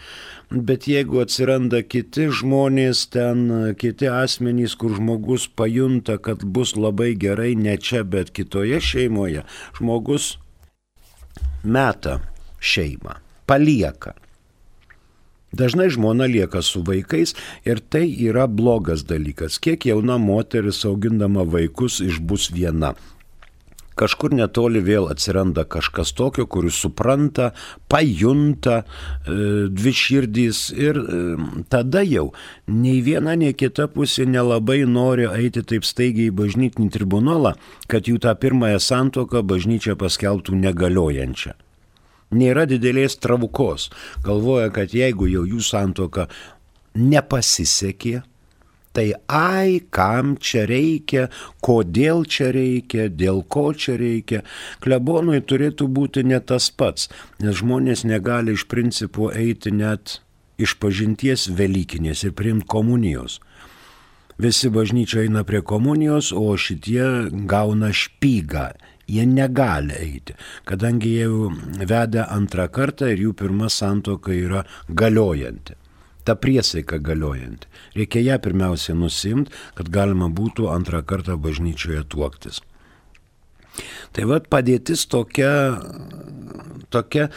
Bet 0.54 0.86
jeigu 0.86 1.24
atsiranda 1.26 1.82
kiti 1.82 2.30
žmonės 2.30 3.08
ten, 3.18 3.74
kiti 3.74 4.12
asmenys, 4.14 4.78
kur 4.78 4.94
žmogus 5.00 5.48
pajunta, 5.50 6.20
kad 6.22 6.46
bus 6.46 6.76
labai 6.78 7.16
gerai 7.18 7.56
ne 7.58 7.74
čia, 7.82 8.04
bet 8.06 8.30
kitoje 8.38 8.78
šeimoje, 8.78 9.48
žmogus 9.80 10.36
meta 11.66 12.20
šeimą, 12.62 13.18
palieka 13.50 14.14
Dažnai 15.54 15.90
žmona 15.94 16.26
lieka 16.26 16.62
su 16.66 16.82
vaikais 16.82 17.36
ir 17.66 17.80
tai 17.80 18.08
yra 18.10 18.48
blogas 18.48 19.06
dalykas. 19.06 19.60
Kiek 19.62 19.86
jauna 19.86 20.18
moteris 20.18 20.84
augindama 20.86 21.46
vaikus 21.46 22.02
išbus 22.02 22.52
viena. 22.54 22.94
kažkur 24.00 24.34
netoli 24.34 24.82
vėl 24.84 25.08
atsiranda 25.12 25.66
kažkas 25.70 26.14
tokio, 26.18 26.46
kuris 26.50 26.80
supranta, 26.82 27.52
pajunta 27.92 28.82
e, 28.82 28.86
dvi 29.70 29.94
širdys 29.94 30.64
ir 30.74 31.00
e, 31.00 31.20
tada 31.70 32.04
jau 32.06 32.32
nei 32.68 33.02
viena, 33.06 33.36
nei 33.40 33.54
kita 33.54 33.88
pusė 33.94 34.26
nelabai 34.30 34.82
nori 34.90 35.30
eiti 35.30 35.62
taip 35.62 35.86
staigiai 35.88 36.32
į 36.32 36.38
bažnytinį 36.42 36.90
tribunolą, 36.98 37.54
kad 37.88 38.10
jų 38.10 38.20
tą 38.24 38.34
pirmąją 38.40 38.82
santoką 38.82 39.46
bažnyčia 39.46 39.98
paskelbtų 40.00 40.58
negaliojančią. 40.66 41.54
Nėra 42.34 42.68
didelės 42.70 43.18
travukos. 43.22 43.90
Galvoja, 44.26 44.70
kad 44.74 44.94
jeigu 44.94 45.30
jau 45.32 45.46
jų 45.48 45.64
santoka 45.64 46.28
nepasisekė, 46.94 48.22
Tai 48.94 49.10
ai, 49.26 49.82
kam 49.90 50.36
čia 50.38 50.68
reikia, 50.70 51.24
kodėl 51.66 52.28
čia 52.30 52.52
reikia, 52.54 53.08
dėl 53.10 53.42
ko 53.50 53.72
čia 53.74 53.96
reikia. 53.98 54.44
Klebonui 54.86 55.40
turėtų 55.42 55.88
būti 55.90 56.22
ne 56.30 56.38
tas 56.38 56.70
pats, 56.70 57.10
nes 57.42 57.58
žmonės 57.58 58.06
negali 58.06 58.54
iš 58.54 58.68
principo 58.70 59.32
eiti 59.34 59.74
net 59.74 60.20
iš 60.62 60.78
pažinties 60.78 61.48
Velykinės 61.58 62.22
ir 62.28 62.38
priimti 62.38 62.70
komunijos. 62.70 63.40
Visi 64.38 64.70
bažnyčia 64.70 65.26
eina 65.26 65.42
prie 65.42 65.64
komunijos, 65.66 66.30
o 66.30 66.54
šitie 66.54 67.34
gauna 67.50 67.90
špygą. 67.94 68.74
Jie 69.08 69.26
negali 69.28 69.96
eiti, 70.00 70.36
kadangi 70.66 71.16
jie 71.18 71.86
veda 71.90 72.28
antrą 72.32 72.70
kartą 72.72 73.12
ir 73.12 73.26
jų 73.28 73.34
pirma 73.44 73.70
santoka 73.70 74.32
yra 74.32 74.64
galiojanti 74.90 75.80
ta 76.24 76.36
priesaika 76.40 76.98
galiojanti. 77.04 77.68
Reikia 77.96 78.22
ją 78.24 78.38
pirmiausia 78.40 78.96
nusimti, 78.96 79.52
kad 79.76 79.90
galima 79.92 80.30
būtų 80.32 80.70
antrą 80.72 81.04
kartą 81.04 81.36
bažnyčioje 81.36 82.06
tuoktis. 82.08 82.62
Tai 84.14 84.30
vad 84.30 84.50
padėtis 84.52 85.08
tokia, 85.10 85.54
tokia 86.94 87.30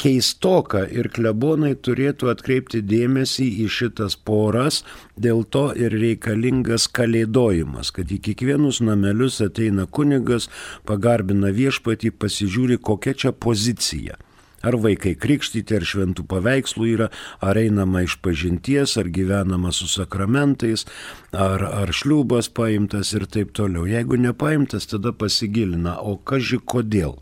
keistoka 0.00 0.86
ir 0.88 1.10
klebonai 1.12 1.74
turėtų 1.76 2.30
atkreipti 2.32 2.80
dėmesį 2.86 3.48
į 3.64 3.66
šitas 3.74 4.16
poras, 4.16 4.80
dėl 5.20 5.44
to 5.44 5.66
ir 5.76 5.92
reikalingas 5.92 6.88
kalėdojimas, 6.88 7.92
kad 7.92 8.08
į 8.08 8.20
kiekvienus 8.30 8.80
namelius 8.86 9.42
ateina 9.44 9.84
kunigas, 9.86 10.48
pagarbina 10.88 11.52
viešpatį, 11.52 12.14
pasižiūri, 12.16 12.80
kokia 12.80 13.16
čia 13.24 13.36
pozicija 13.36 14.16
Ar 14.60 14.76
vaikai 14.76 15.14
krikštyti, 15.16 15.78
ar 15.78 15.86
šventų 15.88 16.26
paveikslų 16.28 16.88
yra, 16.90 17.08
ar 17.40 17.56
einama 17.56 18.02
iš 18.04 18.18
pažinties, 18.20 18.98
ar 19.00 19.08
gyvenama 19.08 19.72
su 19.72 19.88
sakramentais, 19.88 20.84
ar, 21.32 21.64
ar 21.64 21.92
šliubas 21.96 22.50
paimtas 22.52 23.14
ir 23.16 23.24
taip 23.24 23.54
toliau. 23.56 23.86
Jeigu 23.88 24.20
nepaimtas, 24.20 24.90
tada 24.92 25.14
pasigilina, 25.16 25.96
o 26.04 26.18
kažkai 26.18 26.60
kodėl. 26.68 27.16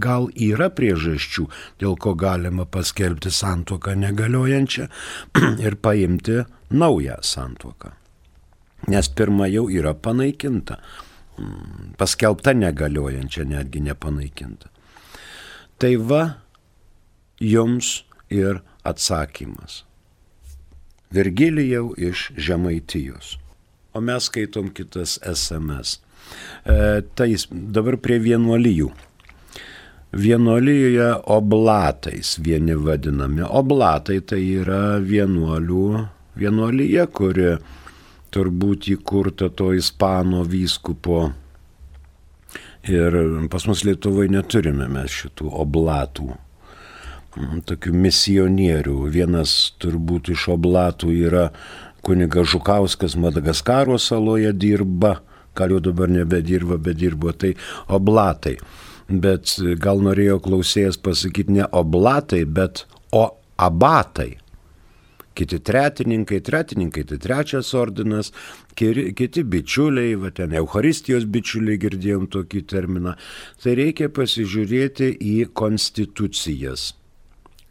Gal 0.00 0.30
yra 0.40 0.70
priežasčių, 0.72 1.46
dėl 1.82 1.98
ko 2.00 2.14
galima 2.16 2.64
paskelbti 2.64 3.30
santuoką 3.30 3.94
negaliojančią 4.00 4.88
ir 5.66 5.76
paimti 5.84 6.42
naują 6.72 7.18
santuoką. 7.22 7.92
Nes 8.88 9.08
pirma 9.14 9.46
jau 9.46 9.68
yra 9.70 9.92
panaikinta. 9.94 10.80
Mm, 11.38 11.92
paskelbta 12.00 12.56
negaliojančia, 12.56 13.44
netgi 13.48 13.84
nepanaikinta. 13.84 14.72
Tai 15.78 15.92
va, 16.08 16.22
jums 17.42 18.02
ir 18.30 18.62
atsakymas. 18.82 19.82
Virgilijau 21.10 21.92
iš 21.98 22.30
Žemaitijos. 22.36 23.36
O 23.92 24.00
mes 24.00 24.24
skaitom 24.30 24.70
kitas 24.72 25.18
SMS. 25.26 26.00
E, 26.64 27.02
tai 27.14 27.34
dabar 27.50 27.98
prie 28.00 28.16
vienuolijų. 28.22 28.88
Vienuolijoje 30.12 31.08
oblatais 31.34 32.36
vieni 32.44 32.76
vadinami. 32.76 33.44
Oblatai 33.44 34.20
tai 34.20 34.40
yra 34.60 34.98
vienuolių 35.00 35.86
vienuolyje, 36.40 37.06
kuri 37.12 37.50
turbūt 38.32 38.88
įkurta 38.94 39.50
to 39.56 39.72
ispano 39.76 40.44
vyskupo. 40.48 41.26
Ir 42.88 43.18
pas 43.52 43.68
mus 43.68 43.84
Lietuvoje 43.86 44.32
neturime 44.32 44.88
mes 44.90 45.12
šitų 45.20 45.52
oblatų 45.64 46.32
tokių 47.36 47.92
misionierių. 47.96 48.96
Vienas 49.12 49.72
turbūt 49.80 50.32
iš 50.34 50.48
oblatų 50.56 51.12
yra 51.28 51.48
kuniga 52.04 52.44
Žukauskas 52.44 53.16
Madagaskaro 53.16 53.98
saloje 53.98 54.52
dirba, 54.52 55.20
gal 55.56 55.76
jau 55.76 55.80
dabar 55.80 56.10
nebedirba, 56.12 56.78
bet 56.78 57.00
dirbo 57.00 57.32
tai 57.32 57.54
oblatai. 57.88 58.58
Bet 59.08 59.56
gal 59.80 60.00
norėjo 60.04 60.40
klausėjas 60.44 61.00
pasakyti 61.00 61.58
ne 61.58 61.66
oblatai, 61.72 62.44
bet 62.44 62.86
o 63.12 63.26
abatai. 63.60 64.38
Kiti 65.32 65.56
tretininkai, 65.64 66.42
tretininkai 66.44 67.06
tai 67.08 67.16
trečias 67.16 67.72
ordinas, 67.72 68.34
kiti 68.76 69.44
bičiuliai, 69.48 70.18
va 70.20 70.28
ten 70.28 70.52
Euharistijos 70.60 71.24
bičiuliai 71.24 71.80
girdėjom 71.80 72.26
tokį 72.34 72.66
terminą. 72.68 73.16
Tai 73.64 73.76
reikia 73.80 74.12
pasižiūrėti 74.12 75.14
į 75.16 75.38
konstitucijas 75.56 76.90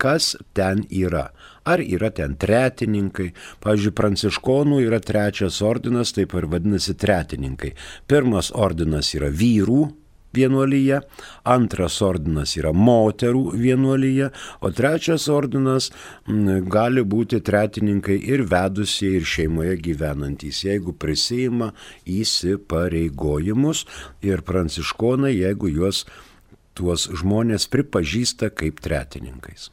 kas 0.01 0.33
ten 0.57 0.85
yra. 0.89 1.29
Ar 1.61 1.81
yra 1.85 2.09
ten 2.17 2.33
tretininkai, 2.41 3.31
pavyzdžiui, 3.61 3.93
pranciškonų 3.97 4.81
yra 4.87 4.97
trečias 5.05 5.61
ordinas, 5.61 6.15
taip 6.17 6.33
ir 6.33 6.49
vadinasi 6.49 6.97
tretininkai. 6.97 7.75
Pirmas 8.09 8.49
ordinas 8.57 9.13
yra 9.13 9.29
vyrų 9.29 9.83
vienuolyje, 10.33 11.01
antras 11.53 11.99
ordinas 12.05 12.55
yra 12.57 12.71
moterų 12.73 13.43
vienuolyje, 13.59 14.31
o 14.63 14.71
trečias 14.73 15.27
ordinas 15.31 15.91
m, 16.27 16.63
gali 16.71 17.03
būti 17.03 17.41
tretininkai 17.45 18.17
ir 18.31 18.45
vedusieji, 18.49 19.19
ir 19.21 19.27
šeimoje 19.33 19.75
gyvenantys, 19.89 20.63
jeigu 20.65 20.95
prisima 20.95 21.71
įsipareigojimus 22.07 23.85
ir 24.25 24.45
pranciškonai, 24.47 25.35
jeigu 25.35 25.71
juos 25.75 26.05
tuos 26.73 27.09
žmonės 27.11 27.67
pripažįsta 27.71 28.53
kaip 28.55 28.79
tretininkais 28.81 29.69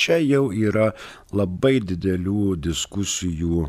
čia 0.00 0.20
jau 0.22 0.48
yra 0.52 0.92
labai 1.36 1.78
didelių 1.84 2.56
diskusijų 2.68 3.68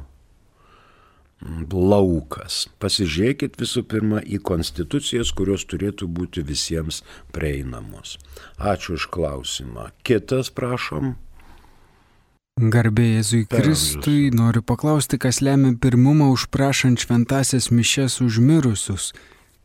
laukas. 1.72 2.68
Pasižiūrėkit 2.82 3.58
visų 3.60 3.84
pirma 3.90 4.22
į 4.22 4.42
konstitucijas, 4.46 5.32
kurios 5.34 5.66
turėtų 5.66 6.08
būti 6.08 6.44
visiems 6.46 7.02
prieinamos. 7.34 8.18
Ačiū 8.58 8.96
už 9.00 9.10
klausimą. 9.10 9.90
Kitas, 10.04 10.54
prašom. 10.54 11.16
Garbė 12.62 13.08
Jėzui 13.16 13.46
Kristui 13.50 14.30
noriu 14.30 14.62
paklausti, 14.62 15.18
kas 15.18 15.42
lemia 15.42 15.74
pirmumą 15.82 16.30
užprašant 16.36 17.02
šventasias 17.02 17.72
mišes 17.72 18.20
užmirusius. 18.22 19.14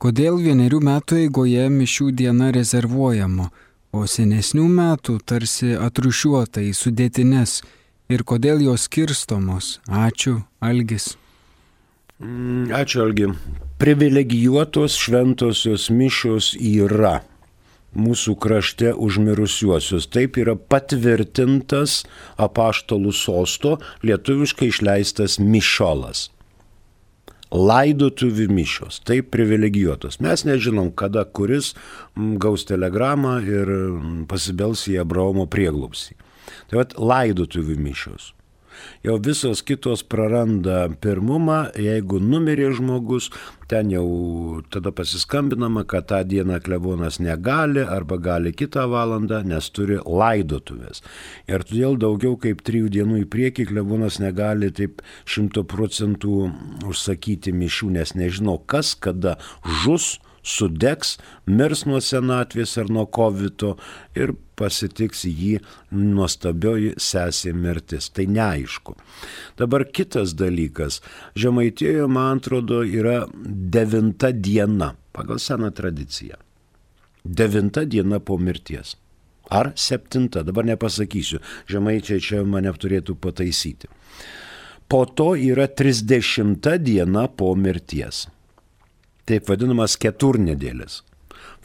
Kodėl 0.01 0.39
vienerių 0.41 0.81
metų 0.85 1.19
eigoje 1.27 1.69
mišių 1.73 2.11
diena 2.17 2.53
rezervuojama? 2.55 3.51
O 3.93 4.07
senesnių 4.07 4.67
metų 4.71 5.19
tarsi 5.25 5.75
atrušiuota 5.79 6.63
į 6.65 6.73
sudėtines 6.77 7.61
ir 8.13 8.25
kodėl 8.27 8.63
jos 8.65 8.87
skirstomos. 8.89 9.79
Ačiū, 9.87 10.41
Algis. 10.61 11.15
Mm, 12.23 12.73
ačiū, 12.73 13.03
Algi. 13.07 13.31
Privilegijuotos 13.81 14.97
šventosios 14.97 15.91
mišios 15.91 16.55
yra 16.57 17.21
mūsų 17.97 18.37
krašte 18.41 18.93
užmirusiuosius. 18.93 20.09
Taip 20.13 20.39
yra 20.41 20.57
patvirtintas 20.57 22.03
apaštalų 22.37 23.13
sosto 23.17 23.77
lietuviškai 24.05 24.73
išleistas 24.73 25.39
mišolas 25.41 26.31
laidotuvių 27.55 28.49
mišios, 28.53 29.01
taip 29.07 29.31
privilegijuotos. 29.35 30.21
Mes 30.25 30.47
nežinom, 30.49 30.93
kada 30.95 31.25
kuris 31.25 31.75
gaus 32.15 32.67
telegramą 32.69 33.39
ir 33.47 33.75
pasibels 34.31 34.87
į 34.91 35.01
Abraomo 35.05 35.47
prieglupsį. 35.51 36.17
Tai 36.71 36.83
vad 36.83 36.97
laidotuvių 36.99 37.79
mišios 37.79 38.33
jau 39.07 39.17
visos 39.23 39.63
kitos 39.67 40.03
praranda 40.07 40.87
pirmumą, 41.03 41.71
jeigu 41.81 42.21
numirė 42.23 42.73
žmogus, 42.77 43.31
ten 43.71 43.91
jau 43.91 44.07
tada 44.71 44.93
pasiskambinama, 44.95 45.85
kad 45.89 46.09
tą 46.11 46.23
dieną 46.27 46.61
klebonas 46.65 47.19
negali 47.23 47.83
arba 47.83 48.19
gali 48.23 48.53
kitą 48.55 48.87
valandą, 48.91 49.43
nes 49.47 49.71
turi 49.75 49.99
laidotuvės. 50.03 51.03
Ir 51.51 51.67
todėl 51.67 51.99
daugiau 52.01 52.37
kaip 52.41 52.63
trijų 52.67 52.93
dienų 52.99 53.23
į 53.25 53.27
priekį 53.33 53.69
klebonas 53.73 54.21
negali 54.23 54.71
taip 54.75 55.03
šimto 55.27 55.67
procentų 55.67 56.51
užsakyti 56.87 57.55
mišių, 57.57 57.91
nes 57.99 58.15
nežino, 58.19 58.59
kas 58.67 58.95
kada 58.95 59.37
žus 59.83 60.17
sudegs, 60.47 61.17
mirs 61.47 61.85
nuo 61.91 62.01
senatvės 62.03 62.77
ar 62.79 62.91
nuo 62.93 63.07
kovito 63.11 63.75
ir 64.15 64.37
pasitiks 64.57 65.25
jį 65.29 65.61
nuostabioji 65.93 66.95
sesė 67.01 67.53
mirtis. 67.53 68.09
Tai 68.11 68.27
neaišku. 68.33 68.97
Dabar 69.61 69.87
kitas 69.89 70.35
dalykas. 70.39 71.03
Žemaitėje, 71.37 72.09
man 72.09 72.41
atrodo, 72.41 72.83
yra 72.85 73.27
devinta 73.37 74.33
diena 74.33 74.95
pagal 75.17 75.39
seną 75.41 75.71
tradiciją. 75.73 76.37
devinta 77.27 77.85
diena 77.85 78.21
po 78.21 78.39
mirties. 78.39 78.97
Ar 79.51 79.73
septinta, 79.75 80.43
dabar 80.43 80.67
nepasakysiu, 80.67 81.39
žemaičiai 81.71 82.23
čia 82.23 82.43
mane 82.47 82.73
turėtų 82.75 83.15
pataisyti. 83.23 83.91
Po 84.91 85.05
to 85.07 85.35
yra 85.39 85.67
trisdešimta 85.67 86.77
diena 86.83 87.27
po 87.29 87.53
mirties. 87.55 88.27
Taip 89.27 89.51
vadinamas 89.51 89.97
keturnedėlis. 89.99 91.03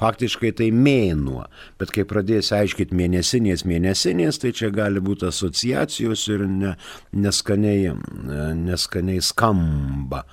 Faktiškai 0.01 0.51
tai 0.57 0.71
mėnuo, 0.73 1.43
bet 1.77 1.91
kai 1.93 2.05
pradėsi 2.09 2.55
aiškinti 2.57 2.97
mėnesinės, 2.97 3.65
mėnesinės, 3.69 4.39
tai 4.41 4.53
čia 4.57 4.71
gali 4.73 5.03
būti 5.03 5.27
asociacijos 5.29 6.25
ir 6.33 6.47
ne, 6.49 6.73
neskaniai, 7.13 7.93
neskaniai 8.57 9.21
skamba. 9.21 10.23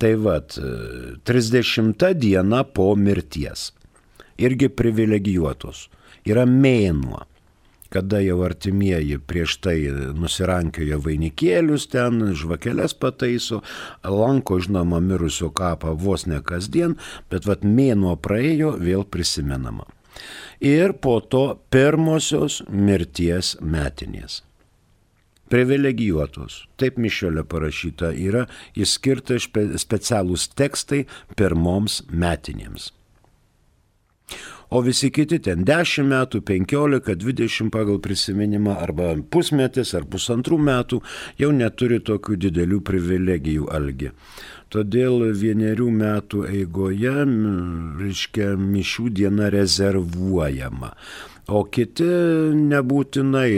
Tai 0.00 0.12
vad, 0.22 0.54
30 1.28 2.14
diena 2.16 2.62
po 2.64 2.92
mirties. 2.96 3.72
Irgi 4.40 4.70
privilegijuotos. 4.72 5.88
Yra 6.24 6.46
mėnuo 6.48 7.26
kada 7.90 8.20
jau 8.22 8.40
artimieji 8.46 9.18
prieš 9.26 9.56
tai 9.64 9.76
nusirankioja 10.16 11.00
vainikėlius 11.02 11.88
ten, 11.90 12.22
žvakeles 12.38 12.94
pataiso, 12.94 13.60
lanko 14.04 14.60
žinoma 14.62 15.00
mirusio 15.04 15.50
kapą 15.50 15.96
vos 15.98 16.26
ne 16.30 16.40
kasdien, 16.42 16.96
bet 17.30 17.48
vad 17.50 17.66
mėnuo 17.66 18.14
praėjo, 18.16 18.76
vėl 18.78 19.04
prisimenama. 19.04 19.88
Ir 20.60 20.94
po 21.02 21.18
to 21.20 21.44
pirmosios 21.72 22.60
mirties 22.68 23.56
metinės. 23.60 24.44
Privilegijuotos, 25.50 26.60
taip 26.78 27.00
mišelė 27.02 27.42
parašyta, 27.42 28.12
yra 28.14 28.44
įskirta 28.78 29.40
specialūs 29.42 30.46
tekstai 30.54 31.02
pirmoms 31.34 32.04
metinėms 32.06 32.92
o 34.70 34.82
visi 34.86 35.10
kiti 35.14 35.40
ten 35.42 35.64
10 35.66 36.06
metų, 36.10 36.42
15, 36.46 37.16
20 37.24 37.72
pagal 37.74 38.00
prisiminimą 38.02 38.76
arba 38.78 39.12
pusmetis 39.30 39.94
ar 39.98 40.06
pusantrų 40.10 40.60
metų 40.70 41.02
jau 41.40 41.50
neturi 41.54 42.00
tokių 42.00 42.38
didelių 42.46 42.80
privilegijų 42.86 43.68
algi. 43.70 44.14
Todėl 44.70 45.32
vienerių 45.34 45.88
metų 45.90 46.44
eigoje, 46.46 47.24
reiškia, 47.98 48.52
mišių 48.54 49.08
diena 49.18 49.50
rezervuojama 49.50 50.94
o 51.50 51.64
kiti 51.66 52.06
nebūtinai 52.54 53.50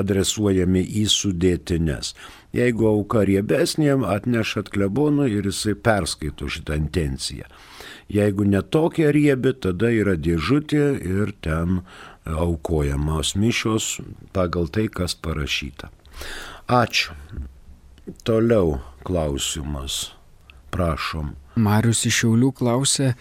adresuojami 0.00 0.82
į 1.02 1.06
sudėtines. 1.12 2.14
Jeigu 2.56 2.88
auka 2.90 3.22
riebesnė, 3.28 3.92
atnešat 4.10 4.72
klebonui 4.74 5.30
ir 5.36 5.46
jisai 5.50 5.76
perskaito 5.78 6.50
šitą 6.50 6.78
intenciją. 6.80 7.46
Jeigu 8.10 8.44
netokia 8.44 9.12
riebi, 9.14 9.52
tada 9.54 9.92
yra 9.94 10.16
dėžutė 10.18 10.84
ir 11.06 11.30
ten 11.44 11.82
aukojamos 12.26 13.36
mišios 13.38 14.00
pagal 14.34 14.66
tai, 14.66 14.88
kas 14.90 15.14
parašyta. 15.14 15.92
Ačiū. 16.66 17.14
Toliau 18.26 18.80
klausimas. 19.06 20.10
Prašom. 20.70 21.34
Marius 21.58 22.04
iš 22.06 22.20
Šiaulių 22.22 22.50
klausė, 22.54 23.12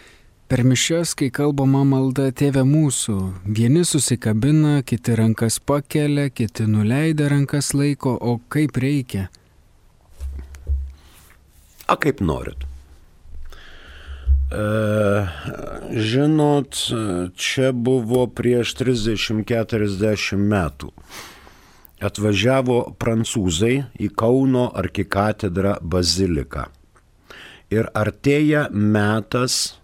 per 0.50 0.64
mišes, 0.66 1.16
kai 1.18 1.30
kalbama 1.34 1.82
malda 1.86 2.30
tėvė 2.34 2.62
mūsų, 2.66 3.18
vieni 3.58 3.82
susikabina, 3.86 4.80
kiti 4.86 5.18
rankas 5.18 5.58
pakelia, 5.62 6.30
kiti 6.30 6.66
nuleidę 6.70 7.30
rankas 7.30 7.74
laiko, 7.78 8.16
o 8.22 8.38
kaip 8.54 8.78
reikia? 8.78 9.28
A 11.90 11.98
kaip 11.98 12.22
norit. 12.22 12.69
Žinot, 14.50 16.74
čia 17.38 17.70
buvo 17.70 18.26
prieš 18.34 18.74
30-40 18.82 20.42
metų. 20.42 20.90
Atvažiavo 22.00 22.96
prancūzai 22.98 23.76
į 24.00 24.08
Kauno 24.18 24.72
arkikatedrą 24.74 25.78
baziliką. 25.84 26.66
Ir 27.70 27.92
artėja 27.94 28.66
metas 28.74 29.78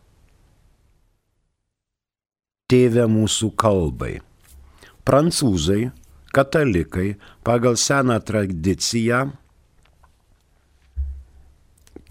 tėvė 2.72 3.06
mūsų 3.12 3.54
kalbai. 3.54 4.16
Prancūzai, 5.06 5.92
katalikai 6.34 7.20
pagal 7.46 7.78
seną 7.78 8.18
tradiciją 8.26 9.28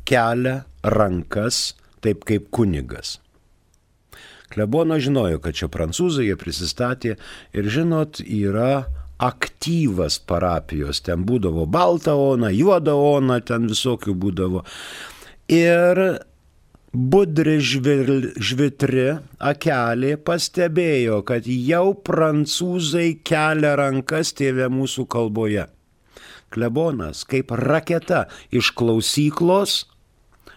kelia 0.06 0.60
rankas 0.84 1.74
taip 2.04 2.26
kaip 2.28 2.50
kunigas. 2.54 3.18
Klebono 4.52 4.98
žinojo, 5.02 5.40
kad 5.42 5.56
čia 5.58 5.70
prancūzai 5.72 6.28
jie 6.28 6.36
prisistatė 6.38 7.16
ir 7.56 7.70
žinot, 7.72 8.20
yra 8.22 8.84
aktyvas 9.22 10.18
parapijos, 10.26 11.00
ten 11.06 11.24
būdavo 11.26 11.64
balta 11.70 12.14
ona, 12.18 12.50
juoda 12.54 12.94
ona, 12.94 13.40
ten 13.40 13.66
visokių 13.70 14.14
būdavo. 14.20 14.62
Ir 15.50 16.00
budri 16.94 17.56
žvitri 17.60 19.06
akelė 19.42 20.14
pastebėjo, 20.28 21.22
kad 21.26 21.48
jau 21.50 21.86
prancūzai 22.06 23.08
kelia 23.26 23.74
rankas 23.80 24.34
tėvė 24.38 24.70
mūsų 24.72 25.06
kalboje. 25.10 25.66
Klebonas 26.54 27.24
kaip 27.26 27.50
raketa 27.58 28.28
iš 28.54 28.70
klausyklos 28.78 29.80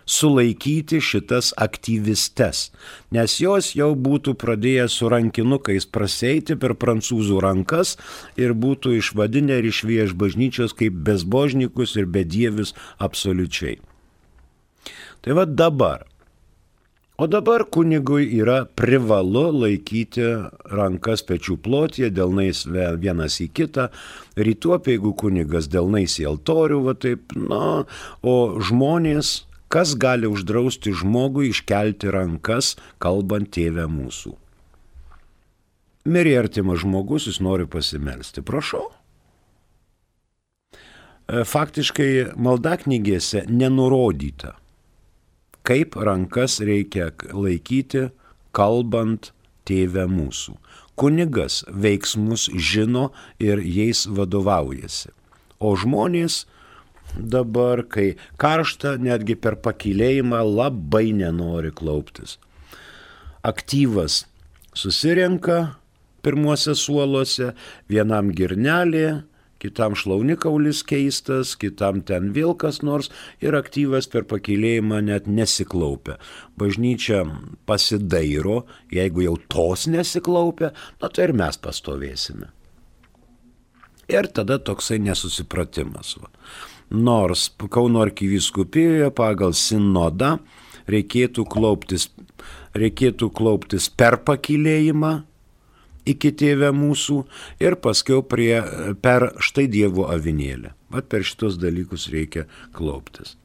sulaikyti 0.07 1.01
šitas 1.03 1.51
aktyvistes, 1.59 2.71
nes 3.11 3.37
jos 3.43 3.73
jau 3.75 3.91
būtų 4.07 4.37
pradėję 4.39 4.87
su 4.91 5.11
rankinukais 5.11 5.85
praseiti 5.91 6.55
per 6.55 6.77
prancūzų 6.79 7.41
rankas 7.43 7.97
ir 8.39 8.55
būtų 8.55 8.97
išvadinę 9.01 9.59
ir 9.59 9.69
išvėję 9.71 10.09
iš 10.09 10.17
bažnyčios 10.17 10.75
kaip 10.77 10.97
bezbožnikus 11.07 11.97
ir 11.99 12.07
bedievius 12.07 12.73
absoliučiai. 13.03 13.77
Tai 15.21 15.35
va 15.35 15.45
dabar. 15.45 16.05
O 17.17 17.25
dabar 17.25 17.63
kunigui 17.65 18.27
yra 18.37 18.59
privalu 18.77 19.47
laikyti 19.63 20.21
rankas 20.69 21.23
pečių 21.25 21.55
plotie, 21.65 22.11
delnais 22.13 22.61
vienas 22.69 23.39
į 23.41 23.47
kitą, 23.57 23.87
rytuopė, 24.37 24.93
jeigu 24.93 25.15
kunigas 25.17 25.65
delnais 25.73 26.19
į 26.21 26.27
altorių, 26.29 26.83
va 26.85 26.93
taip, 26.93 27.33
na, 27.33 27.87
o 28.21 28.35
žmonės 28.61 29.46
Kas 29.77 29.91
gali 29.93 30.25
uždrausti 30.25 30.89
žmogui 30.89 31.51
iškelti 31.51 32.09
rankas, 32.09 32.71
kalbant 32.97 33.51
tėvę 33.53 33.83
mūsų? 33.85 34.31
Mirė 36.09 36.31
artimas 36.39 36.81
žmogus, 36.81 37.27
jis 37.29 37.37
nori 37.45 37.67
pasimelsti. 37.69 38.41
Prašau. 38.41 38.87
E, 40.73 41.43
faktiškai 41.45 42.09
maldaknygėse 42.41 43.43
nenurodyta, 43.53 44.55
kaip 45.61 45.93
rankas 46.09 46.57
reikia 46.57 47.11
laikyti, 47.29 48.07
kalbant 48.57 49.29
tėvę 49.69 50.09
mūsų. 50.09 50.57
Kunigas 50.97 51.61
veiksmus 51.69 52.49
žino 52.49 53.11
ir 53.37 53.61
jais 53.61 54.07
vadovaujasi. 54.09 55.13
O 55.61 55.77
žmonės 55.77 56.47
dabar, 57.15 57.83
kai 57.87 58.15
karšta, 58.41 58.97
netgi 59.01 59.37
per 59.39 59.57
pakilėjimą 59.63 60.41
labai 60.45 61.11
nenori 61.15 61.71
klauptis. 61.71 62.37
Aktyvas 63.47 64.25
susirenka 64.77 65.77
pirmuose 66.25 66.75
suoluose, 66.75 67.53
vienam 67.89 68.33
girnelė, 68.35 69.23
kitam 69.61 69.95
šlaunikaulis 69.97 70.83
keistas, 70.87 71.55
kitam 71.59 72.01
ten 72.05 72.31
vėl 72.35 72.53
kas 72.59 72.81
nors 72.85 73.09
ir 73.41 73.57
aktyvas 73.57 74.09
per 74.11 74.27
pakilėjimą 74.29 75.01
net 75.07 75.29
nesiklaupia. 75.31 76.17
Bažnyčia 76.59 77.23
pasidairo, 77.69 78.65
jeigu 78.93 79.25
jau 79.25 79.37
tos 79.49 79.87
nesiklaupia, 79.89 80.73
na 81.01 81.09
tai 81.09 81.29
ir 81.29 81.35
mes 81.37 81.57
pastovėsime. 81.63 82.51
Ir 84.07 84.29
tada 84.31 84.55
toksai 84.63 85.01
nesusipratimas. 85.03 86.15
Va 86.21 86.29
nors 86.89 87.49
Kauno 87.69 88.01
arkivyskupijoje 88.05 89.09
pagal 89.15 89.53
sinodą 89.57 90.37
reikėtų 90.87 91.45
klauptis, 91.51 92.07
reikėtų 92.77 93.29
klauptis 93.35 93.89
per 93.89 94.21
pakilėjimą 94.27 95.13
iki 96.07 96.31
tėvę 96.39 96.71
mūsų 96.75 97.17
ir 97.63 97.75
paskiau 97.83 98.23
prie, 98.23 98.61
per 99.03 99.33
štai 99.43 99.67
Dievo 99.71 100.07
avinėlę. 100.11 100.71
Bet 100.93 101.09
per 101.11 101.27
šitos 101.27 101.59
dalykus 101.59 102.07
reikia 102.13 102.45
klauptis. 102.75 103.35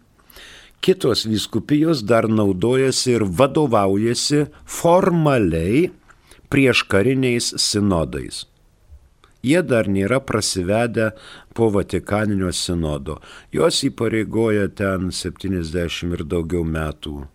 Kitos 0.82 1.26
vyskupijos 1.26 2.02
dar 2.06 2.26
naudojasi 2.30 3.16
ir 3.16 3.26
vadovaujasi 3.26 4.46
formaliai 4.66 5.90
prieš 6.50 6.82
kariniais 6.90 7.52
sinodais 7.58 8.44
jie 9.42 9.62
dar 9.62 9.88
nėra 9.90 10.20
prasivedę 10.24 11.10
po 11.54 11.68
Vatikaninio 11.74 12.52
sinodo. 12.54 13.18
Jos 13.52 13.82
įpareigoja 13.88 14.68
ten 14.74 15.10
70 15.12 16.16
ir 16.16 16.24
daugiau 16.24 16.64
metų 16.64 17.26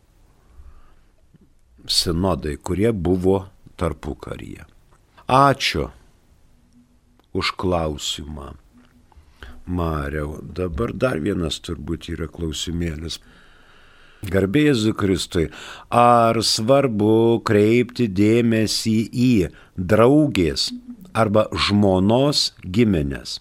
sinodai, 1.88 2.58
kurie 2.58 2.92
buvo 2.92 3.46
tarpu 3.80 4.16
karyje. 4.16 4.66
Ačiū 5.28 5.90
už 7.38 7.54
klausimą. 7.60 8.56
Mariau, 9.68 10.38
dabar 10.42 10.94
dar 10.96 11.20
vienas 11.20 11.60
turbūt 11.60 12.08
yra 12.14 12.30
klausimėlis. 12.32 13.20
Garbėzu 14.28 14.96
Kristui, 14.98 15.50
ar 15.94 16.40
svarbu 16.42 17.44
kreipti 17.46 18.08
dėmesį 18.10 18.96
į 19.12 19.32
draugės 19.78 20.72
arba 21.14 21.48
žmonos 21.52 22.54
giminės? 22.64 23.40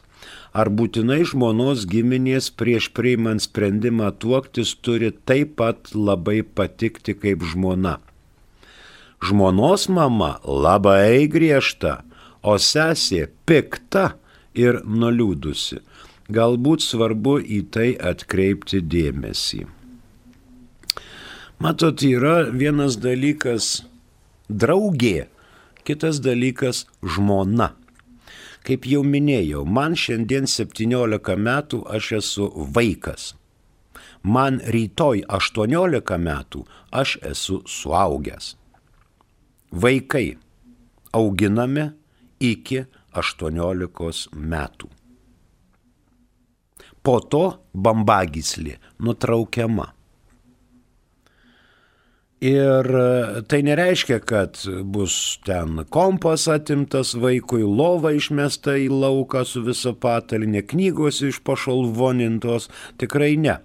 Ar 0.56 0.70
būtinai 0.72 1.20
žmonos 1.28 1.84
giminės 1.90 2.48
prieš 2.50 2.88
priimant 2.96 3.44
sprendimą 3.44 4.10
tuoktis 4.22 4.72
turi 4.80 5.10
taip 5.28 5.56
pat 5.60 5.92
labai 5.94 6.40
patikti 6.42 7.14
kaip 7.14 7.44
žmona? 7.44 7.98
Žmonos 9.26 9.88
mama 9.88 10.36
labai 10.44 11.28
griežta, 11.32 12.02
o 12.42 12.56
sesė 12.60 13.26
pikta 13.48 14.14
ir 14.54 14.80
nuliūdusi. 14.84 15.80
Galbūt 16.32 16.82
svarbu 16.82 17.38
į 17.40 17.60
tai 17.70 17.90
atkreipti 17.94 18.80
dėmesį. 18.82 19.66
Matot, 21.62 22.02
yra 22.04 22.50
vienas 22.52 22.98
dalykas 23.00 23.86
draugė, 24.50 25.28
kitas 25.86 26.20
dalykas 26.24 26.84
žmona. 27.02 27.72
Kaip 28.66 28.86
jau 28.90 29.04
minėjau, 29.06 29.62
man 29.62 29.94
šiandien 29.94 30.48
17 30.50 31.36
metų 31.38 31.84
aš 31.86 32.12
esu 32.18 32.48
vaikas. 32.74 33.34
Man 34.26 34.58
rytoj 34.74 35.22
18 35.30 36.18
metų 36.18 36.64
aš 36.90 37.16
esu 37.30 37.60
suaugęs. 37.70 38.56
Vaikai 39.70 40.36
auginami 41.14 41.90
iki 42.42 42.82
18 43.14 44.34
metų. 44.34 44.90
Po 47.06 47.20
to 47.22 47.44
bambagyslė 47.70 48.80
nutraukiama. 48.98 49.92
Ir 52.40 52.84
e, 52.84 53.42
tai 53.48 53.62
nereiškia, 53.64 54.18
kad 54.20 54.60
bus 54.84 55.38
ten 55.46 55.84
kompas 55.88 56.48
atimtas 56.52 57.14
vaikui, 57.16 57.62
lova 57.64 58.12
išmesta 58.12 58.76
į 58.76 58.92
lauką 58.92 59.40
su 59.48 59.64
visa 59.64 59.96
patalinė, 59.96 60.60
knygos 60.68 61.24
iš 61.24 61.40
pašalvonintos, 61.40 62.68
tikrai 63.00 63.40
ne. 63.40 63.64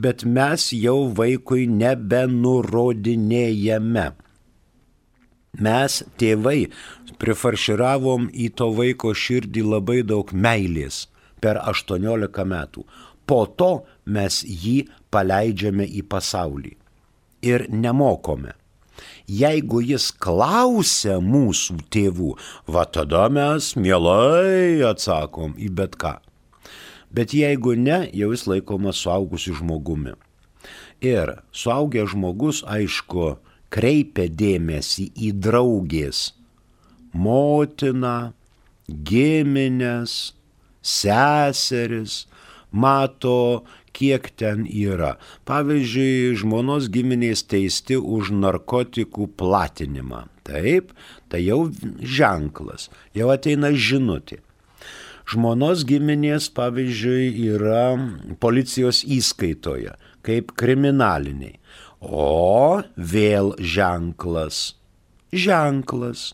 Bet 0.00 0.24
mes 0.24 0.72
jau 0.72 1.12
vaikui 1.12 1.68
nebenurodinėjame. 1.68 4.16
Mes, 5.60 6.00
tėvai, 6.16 6.72
prifarširavom 7.20 8.32
į 8.32 8.48
to 8.56 8.72
vaiko 8.80 9.12
širdį 9.12 9.60
labai 9.74 10.00
daug 10.08 10.32
meilės 10.32 11.12
per 11.44 11.60
18 11.60 12.48
metų. 12.48 12.80
Po 13.28 13.44
to 13.44 13.84
mes 14.08 14.40
jį 14.40 14.88
paleidžiame 15.12 15.84
į 15.84 16.00
pasaulį 16.08 16.80
ir 17.46 17.66
nemokome. 17.70 18.54
Jeigu 19.26 19.80
jis 19.82 20.12
klausia 20.22 21.16
mūsų 21.22 21.80
tėvų, 21.90 22.36
va 22.70 22.84
tada 22.86 23.26
mes 23.32 23.72
mielai 23.74 24.84
atsakom 24.86 25.56
į 25.58 25.72
bet 25.80 25.98
ką. 25.98 26.14
Bet 27.10 27.34
jeigu 27.34 27.74
ne, 27.78 28.04
jau 28.14 28.30
jis 28.34 28.46
laikomas 28.46 29.00
suaugusiu 29.02 29.56
žmogumi. 29.58 30.14
Ir 31.02 31.36
suaugęs 31.54 32.14
žmogus, 32.14 32.62
aišku, 32.66 33.36
kreipia 33.70 34.28
dėmesį 34.30 35.10
į 35.26 35.32
draugės, 35.42 36.30
motiną, 37.12 38.32
giminės, 38.86 40.36
seseris, 40.86 42.24
mato 42.70 43.64
kiek 43.96 44.28
ten 44.36 44.66
yra. 44.68 45.16
Pavyzdžiui, 45.48 46.36
žmonos 46.40 46.90
giminės 46.92 47.44
teisti 47.48 47.96
už 47.96 48.32
narkotikų 48.36 49.30
platinimą. 49.40 50.26
Taip, 50.46 50.92
tai 51.32 51.42
jau 51.46 51.66
ženklas, 52.00 52.90
jau 53.16 53.32
ateina 53.34 53.72
žinutė. 53.72 54.42
Žmonos 55.26 55.82
giminės, 55.88 56.46
pavyzdžiui, 56.54 57.32
yra 57.56 57.96
policijos 58.38 59.02
įskaitoje, 59.02 59.96
kaip 60.26 60.54
kriminaliniai. 60.60 61.56
O 62.06 62.82
vėl 62.94 63.56
ženklas. 63.58 64.76
Ženklas. 65.34 66.28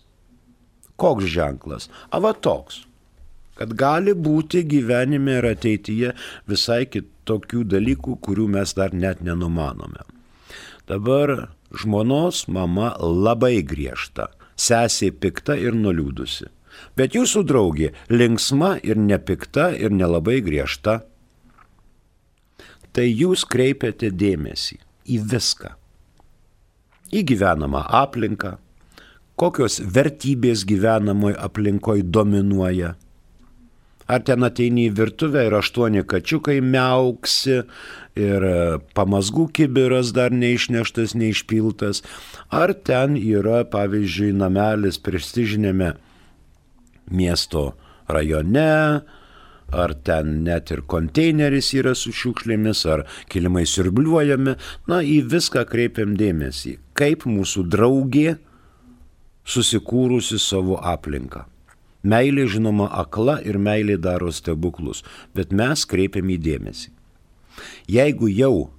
Koks 1.01 1.31
ženklas? 1.33 1.88
Ava 2.12 2.35
toks 2.37 2.83
kad 3.62 3.75
gali 3.79 4.14
būti 4.16 4.64
gyvenime 4.66 5.38
ir 5.38 5.46
ateityje 5.53 6.12
visai 6.51 6.83
kitokių 7.22 7.64
dalykų, 7.70 8.18
kurių 8.20 8.48
mes 8.50 8.74
dar 8.74 8.92
net 8.92 9.22
nenumanome. 9.22 10.02
Dabar 10.88 11.52
žmonos 11.70 12.48
mama 12.48 12.96
labai 12.98 13.62
griežta, 13.62 14.30
sesė 14.56 15.12
pikta 15.12 15.56
ir 15.56 15.74
nuliūdusi. 15.74 16.50
Bet 16.96 17.14
jūsų 17.14 17.44
draugė 17.46 17.92
linksma 18.11 18.78
ir 18.82 18.96
nepikta 18.96 19.70
ir 19.76 19.92
nelabai 19.92 20.40
griežta. 20.42 21.04
Tai 22.92 23.06
jūs 23.06 23.44
kreipiate 23.44 24.11
dėmesį 24.11 24.80
į 25.08 25.20
viską. 25.30 25.76
Į 27.12 27.22
gyvenamą 27.28 27.85
aplinką, 27.87 28.56
kokios 29.37 29.78
vertybės 29.80 30.64
gyvenamoje 30.64 31.37
aplinkoje 31.38 32.02
dominuoja 32.02 32.96
Ar 34.12 34.20
ten 34.27 34.44
ateini 34.44 34.88
į 34.90 34.94
virtuvę 34.98 35.46
ir 35.48 35.55
aštuoni 35.57 36.03
kačiukai 36.09 36.59
meauksi 36.64 37.62
ir 38.18 38.44
e, 38.44 38.57
pamasgų 38.96 39.46
kibiras 39.57 40.12
dar 40.16 40.35
neišneštas, 40.37 41.14
neišpiltas. 41.16 42.03
Ar 42.53 42.75
ten 42.75 43.16
yra, 43.16 43.62
pavyzdžiui, 43.72 44.35
namelis 44.37 45.01
prestižinėme 45.01 45.94
miesto 47.12 47.70
rajone, 48.12 49.03
ar 49.72 49.94
ten 50.05 50.42
net 50.44 50.70
ir 50.75 50.83
konteineris 50.85 51.72
yra 51.79 51.94
su 51.96 52.12
šiukšlėmis, 52.12 52.85
ar 52.92 53.07
kilimai 53.33 53.64
sirbliuojami. 53.68 54.57
Na, 54.92 55.01
į 55.01 55.22
viską 55.33 55.64
kreipiam 55.70 56.12
dėmesį. 56.20 56.77
Kaip 56.98 57.25
mūsų 57.29 57.64
draugė 57.72 58.37
susikūrusi 59.48 60.38
savo 60.38 60.77
aplinką. 60.77 61.46
Meilė 62.02 62.48
žinoma 62.50 62.88
akla 63.02 63.38
ir 63.46 63.58
meilė 63.62 63.96
daro 64.02 64.32
stebuklus, 64.34 65.04
bet 65.34 65.52
mes 65.54 65.84
kreipiam 65.86 66.30
į 66.34 66.38
dėmesį. 66.42 66.90
Jeigu 67.90 68.30
jau 68.32 68.70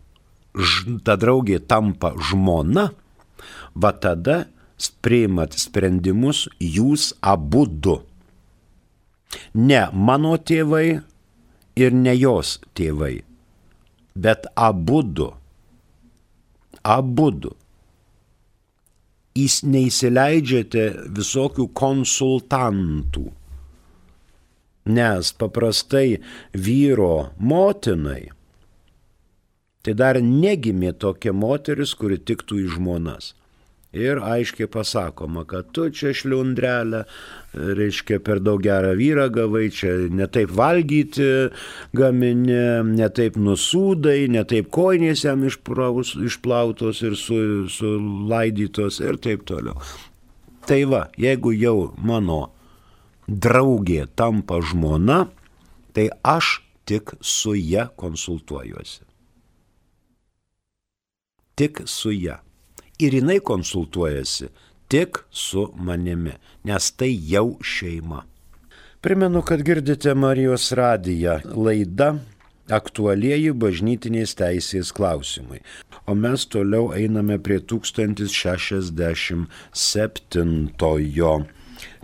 ta 1.05 1.15
draugė 1.19 1.61
tampa 1.63 2.11
žmona, 2.29 2.89
va 3.75 3.91
tada 3.95 4.43
priimat 5.03 5.55
sprendimus 5.55 6.47
jūs 6.59 7.13
abu 7.21 7.63
du. 7.67 8.01
Ne 9.55 9.87
mano 9.93 10.35
tėvai 10.37 11.01
ir 11.79 11.95
ne 11.95 12.13
jos 12.17 12.59
tėvai, 12.75 13.23
bet 14.15 14.49
abu 14.55 15.01
du. 15.03 15.31
Abu 16.83 17.31
du 17.31 17.53
neįsileidžiate 19.35 20.85
visokių 21.17 21.67
konsultantų. 21.73 23.25
Nes 24.93 25.31
paprastai 25.39 26.19
vyro 26.53 27.31
motinai 27.39 28.27
tai 29.83 29.93
dar 29.99 30.19
negimė 30.23 30.93
tokia 30.95 31.33
moteris, 31.35 31.91
kuri 31.95 32.19
tiktų 32.19 32.59
į 32.63 32.67
žmonas 32.77 33.33
ir 33.93 34.19
aiškiai 34.25 34.67
pasakoma, 34.73 35.45
kad 35.45 35.69
tu 35.75 35.85
čia 35.93 36.13
šliundrelė, 36.17 37.03
reiškia 37.53 38.17
per 38.25 38.41
daug 38.41 38.61
gerą 38.65 38.95
vyrą 38.97 39.27
gavai, 39.33 39.67
čia 39.73 39.93
netaip 40.09 40.51
valgyti 40.57 41.27
gamini, 41.95 42.57
netaip 42.89 43.37
nusūdai, 43.37 44.25
netaip 44.33 44.71
koinės 44.73 45.25
jam 45.27 45.45
išplautos 45.45 47.03
ir 47.05 47.17
su, 47.19 47.37
sulaidytos 47.69 48.99
ir 49.05 49.21
taip 49.21 49.45
toliau. 49.49 49.77
Tai 50.65 50.81
va, 50.89 51.05
jeigu 51.19 51.53
jau 51.53 51.93
mano 52.01 52.47
draugė 53.27 54.07
tampa 54.15 54.57
žmona, 54.63 55.27
tai 55.93 56.07
aš 56.25 56.61
tik 56.89 57.13
su 57.21 57.53
ją 57.55 57.91
konsultuojuosi. 57.99 59.03
Tik 61.53 61.83
su 61.85 62.09
ją 62.15 62.39
ir 63.03 63.13
jinai 63.19 63.39
konsultuojasi 63.39 64.47
tik 64.93 65.11
su 65.31 65.71
manimi, 65.75 66.31
nes 66.63 66.91
tai 66.97 67.13
jau 67.29 67.57
šeima. 67.61 68.23
Primenu, 69.03 69.41
kad 69.41 69.61
girdite 69.67 70.13
Marijos 70.15 70.71
radiją. 70.71 71.39
Laida 71.55 72.15
aktualieji 72.71 73.51
bažnytinės 73.59 74.35
teisės 74.39 74.93
klausimai. 74.95 75.59
O 76.07 76.15
mes 76.15 76.47
toliau 76.47 76.95
einame 76.95 77.35
prie 77.43 77.59
1067 77.59 79.51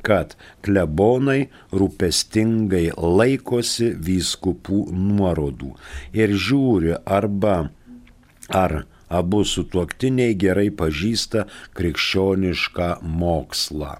kad 0.04 0.36
klebonai 0.64 1.50
rūpestingai 1.76 2.92
laikosi 2.98 3.96
vyskupų 4.08 4.86
nuorodų 4.96 5.76
ir 6.16 6.30
žiūri 6.48 6.96
arba 7.06 7.70
ar 8.50 8.86
abu 9.10 9.46
sutuoktiniai 9.46 10.36
gerai 10.40 10.70
pažįsta 10.70 11.48
krikščionišką 11.78 12.94
mokslą. 13.02 13.98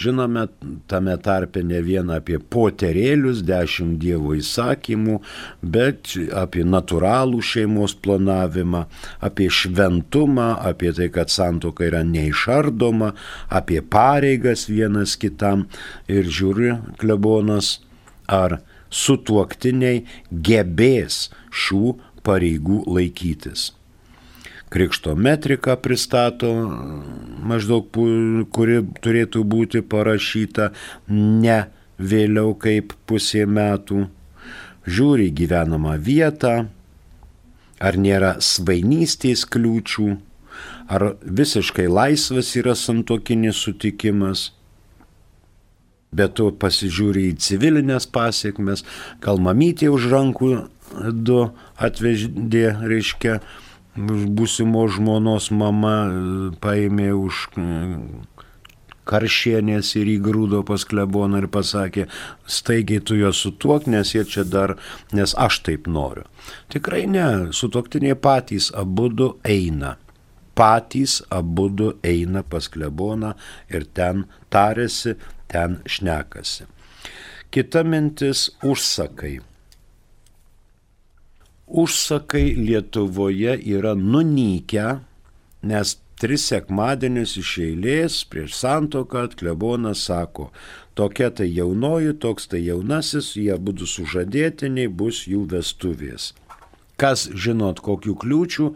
Žinome 0.00 0.46
tame 0.88 1.16
tarpe 1.20 1.60
ne 1.66 1.80
vieną 1.84 2.14
apie 2.20 2.38
poterėlius, 2.54 3.42
dešimt 3.44 3.98
dievo 4.00 4.32
įsakymų, 4.38 5.18
bet 5.74 6.14
apie 6.42 6.62
natūralų 6.64 7.42
šeimos 7.44 7.92
planavimą, 8.00 8.86
apie 9.28 9.50
šventumą, 9.52 10.54
apie 10.70 10.94
tai, 10.96 11.10
kad 11.12 11.32
santoka 11.34 11.84
yra 11.90 12.00
neišardoma, 12.06 13.10
apie 13.60 13.82
pareigas 13.96 14.68
vienas 14.70 15.18
kitam 15.20 15.66
ir 16.08 16.30
žiūri 16.38 16.78
klebonas, 17.02 17.74
ar 18.24 18.62
sutuoktiniai 18.88 20.06
gebės 20.48 21.26
šių 21.50 21.84
pareigų 22.24 22.86
laikytis 22.88 23.68
krikšto 24.70 25.16
metrika 25.18 25.76
pristato 25.76 26.50
maždaug, 27.42 27.90
kuri 28.54 28.80
turėtų 29.02 29.44
būti 29.44 29.82
parašyta 29.82 30.70
ne 31.10 31.60
vėliau 31.98 32.54
kaip 32.58 32.94
pusė 33.10 33.46
metų. 33.46 34.06
Žiūri 34.90 35.28
gyvenamą 35.36 35.98
vietą, 36.00 36.70
ar 37.80 37.98
nėra 38.00 38.36
svainystės 38.40 39.44
kliūčių, 39.48 40.08
ar 40.88 41.14
visiškai 41.20 41.86
laisvas 41.90 42.54
yra 42.60 42.76
santokinis 42.78 43.60
sutikimas. 43.60 44.50
Bet 46.10 46.34
tu 46.40 46.48
pasižiūri 46.50 47.28
į 47.30 47.36
civilinės 47.38 48.08
pasiekmes, 48.10 48.82
gal 49.22 49.38
mamytė 49.38 49.92
už 49.94 50.08
rankų 50.10 50.50
du 51.14 51.42
atveždė, 51.78 52.64
reiškia, 52.82 53.38
būsimo 53.96 54.86
žmonos 54.88 55.50
mama 55.50 55.94
e, 56.06 56.18
paėmė 56.62 57.10
už 57.16 57.48
e, 57.58 57.64
karšienės 59.10 59.94
ir 59.98 60.10
įgrūdo 60.14 60.62
pas 60.66 60.84
kleboną 60.86 61.42
ir 61.42 61.48
pasakė, 61.50 62.06
staigiai 62.46 63.02
tu 63.02 63.18
juos 63.18 63.40
sutuok, 63.42 63.88
nes 63.90 64.14
jie 64.14 64.24
čia 64.24 64.44
dar, 64.44 64.76
nes 65.12 65.34
aš 65.34 65.62
taip 65.66 65.90
noriu. 65.90 66.24
Tikrai 66.70 67.06
ne, 67.10 67.26
sutuoktiniai 67.56 68.14
patys 68.14 68.70
abu 68.76 69.08
du 69.10 69.32
eina. 69.44 69.96
Patys 70.54 71.20
abu 71.32 71.68
du 71.72 71.94
eina 72.06 72.44
pas 72.46 72.68
kleboną 72.68 73.34
ir 73.72 73.86
ten 73.94 74.26
tarėsi, 74.52 75.16
ten 75.50 75.80
šnekasi. 75.86 76.68
Kita 77.50 77.82
mintis- 77.82 78.50
užsakai 78.70 79.40
užsakai 81.70 82.54
Lietuvoje 82.58 83.56
yra 83.64 83.94
nunykę, 83.94 85.00
nes 85.62 85.96
tris 86.20 86.44
sekmadienius 86.50 87.36
iš 87.40 87.52
eilės 87.64 88.20
prieš 88.28 88.56
santoką 88.58 89.26
klebonas 89.40 90.04
sako, 90.08 90.50
tokia 90.98 91.30
tai 91.32 91.48
jaunoji, 91.48 92.16
toks 92.20 92.50
tai 92.52 92.60
jaunasis, 92.66 93.32
jie 93.40 93.56
būtų 93.56 93.88
sužadėtiniai, 93.88 94.90
bus 94.90 95.24
jų 95.30 95.46
vestuvės. 95.54 96.32
Kas 97.00 97.28
žinot, 97.32 97.80
kokių 97.80 98.16
kliūčių 98.20 98.66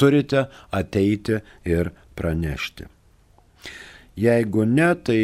turite 0.00 0.46
ateiti 0.74 1.38
ir 1.66 1.92
pranešti. 2.18 2.88
Jeigu 4.18 4.64
ne, 4.66 4.88
tai 5.06 5.20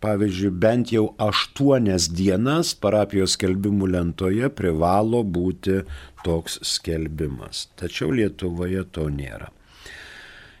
pavyzdžiui, 0.00 0.50
bent 0.62 0.92
jau 0.94 1.10
aštuonias 1.20 2.08
dienas 2.16 2.72
parapijos 2.80 3.36
skelbimų 3.36 3.90
lentoje 3.92 4.48
privalo 4.56 5.20
būti 5.22 5.82
toks 6.24 6.58
skelbimas. 6.64 7.66
Tačiau 7.76 8.10
Lietuvoje 8.16 8.86
to 8.90 9.10
nėra. 9.12 9.52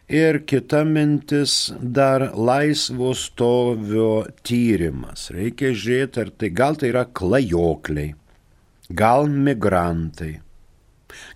Ir 0.06 0.44
kita 0.46 0.84
mintis 0.86 1.72
dar 1.80 2.28
laisvo 2.38 3.10
stovio 3.18 4.26
tyrimas. 4.46 5.32
Reikia 5.34 5.72
žiūrėti, 5.74 6.22
ar 6.22 6.30
tai 6.30 6.52
gal 6.54 6.78
tai 6.78 6.92
yra 6.92 7.02
klajokliai, 7.10 8.12
gal 8.94 9.26
migrantai, 9.26 10.36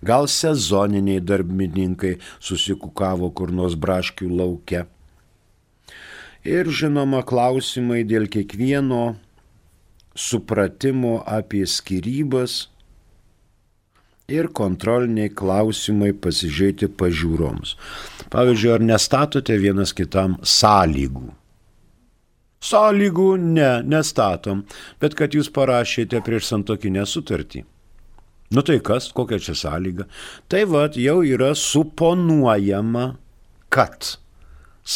gal 0.07 0.31
sezoniniai 0.31 1.19
darbininkai 1.19 2.15
susikukavo 2.39 3.33
kur 3.35 3.51
nors 3.51 3.75
braškių 3.75 4.31
laukia 4.39 4.87
ir 6.45 6.71
žinoma 6.73 7.23
klausimai 7.27 8.03
dėl 8.09 8.29
kiekvieno 8.31 9.17
supratimo 10.17 11.21
apie 11.27 11.67
skirybas 11.69 12.69
ir 14.31 14.49
kontroliniai 14.55 15.33
klausimai 15.35 16.13
pasižiūrėti 16.15 16.91
pažiūroms. 17.01 17.75
Pavyzdžiui, 18.31 18.73
ar 18.77 18.85
nestatote 18.87 19.57
vienas 19.59 19.93
kitam 19.97 20.39
sąlygų? 20.47 21.33
Sąlygų 22.61 23.29
ne, 23.41 23.71
nestatom, 23.89 24.63
bet 25.01 25.17
kad 25.19 25.35
jūs 25.35 25.49
parašėte 25.51 26.21
prieš 26.23 26.51
santokinę 26.53 27.07
sutartį. 27.09 27.65
Nu 28.51 28.63
tai 28.67 28.81
kas, 28.85 29.09
kokia 29.15 29.39
čia 29.43 29.55
sąlyga? 29.57 30.07
Tai 30.51 30.65
vad 30.69 30.99
jau 30.99 31.21
yra 31.25 31.55
suponuojama, 31.57 33.15
kad 33.73 34.20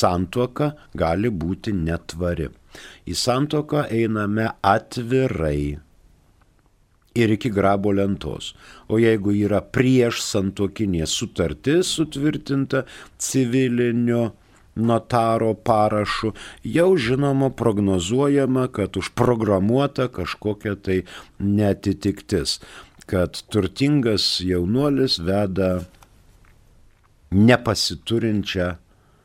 santuoka 0.01 0.73
gali 0.99 1.31
būti 1.31 1.75
netvari. 1.77 2.51
Į 3.07 3.15
santuoką 3.19 3.87
einame 3.95 4.49
atvirai 4.65 5.79
ir 7.15 7.31
iki 7.31 7.51
grabo 7.55 7.93
lentos. 7.95 8.53
O 8.91 8.99
jeigu 8.99 9.35
yra 9.39 9.61
prieš 9.63 10.23
santuokinė 10.27 11.07
sutartis 11.07 11.95
sutvirtinta 11.99 12.85
civilinio 13.19 14.33
notaro 14.75 15.53
parašu, 15.55 16.33
jau 16.67 16.89
žinoma 16.99 17.53
prognozuojama, 17.55 18.67
kad 18.75 18.97
užprogramuota 18.99 20.09
kažkokia 20.11 20.75
tai 20.75 21.03
netitiktis, 21.39 22.59
kad 23.07 23.39
turtingas 23.55 24.41
jaunuolis 24.43 25.21
veda 25.23 25.85
nepasiturinčią 27.31 28.75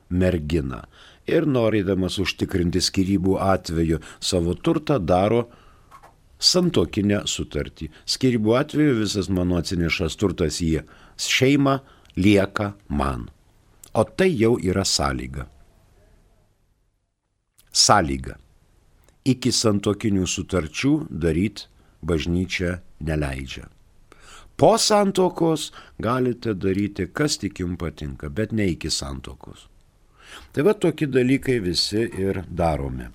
merginą 0.10 0.84
ir 1.30 1.46
norėdamas 1.46 2.18
užtikrinti 2.24 2.82
skirybų 2.82 3.38
atveju 3.44 4.00
savo 4.20 4.56
turtą 4.56 4.98
daro 5.00 5.46
santokinę 6.40 7.24
sutartį. 7.28 7.90
Skirybų 8.10 8.56
atveju 8.60 9.00
visas 9.04 9.30
mano 9.30 9.60
atsinešas 9.60 10.18
turtas 10.20 10.62
į 10.64 10.82
šeimą 11.20 11.80
lieka 12.18 12.74
man. 12.88 13.28
O 13.94 14.04
tai 14.04 14.30
jau 14.34 14.56
yra 14.62 14.86
sąlyga. 14.86 15.48
Sąlyga. 17.72 18.38
Iki 19.30 19.52
santokinių 19.54 20.26
sutarčių 20.26 20.94
daryti 21.10 21.68
bažnyčia 22.02 22.80
neleidžia. 23.04 23.68
Po 24.60 24.74
santokos 24.78 25.70
galite 26.00 26.54
daryti, 26.56 27.08
kas 27.14 27.38
tik 27.40 27.62
jums 27.62 27.80
patinka, 27.80 28.30
bet 28.30 28.52
ne 28.52 28.66
iki 28.74 28.90
santokos. 28.92 29.68
Tai 30.54 30.62
va 30.68 30.74
tokie 30.74 31.08
dalykai 31.08 31.60
visi 31.64 32.02
ir 32.20 32.44
daromi. 32.50 33.06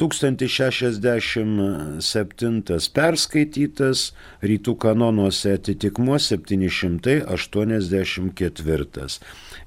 1067 0.00 2.90
perskaitytas 2.96 4.12
rytų 4.42 4.74
kanonuose 4.82 5.52
atitikmuo 5.54 6.18
784 6.18 9.18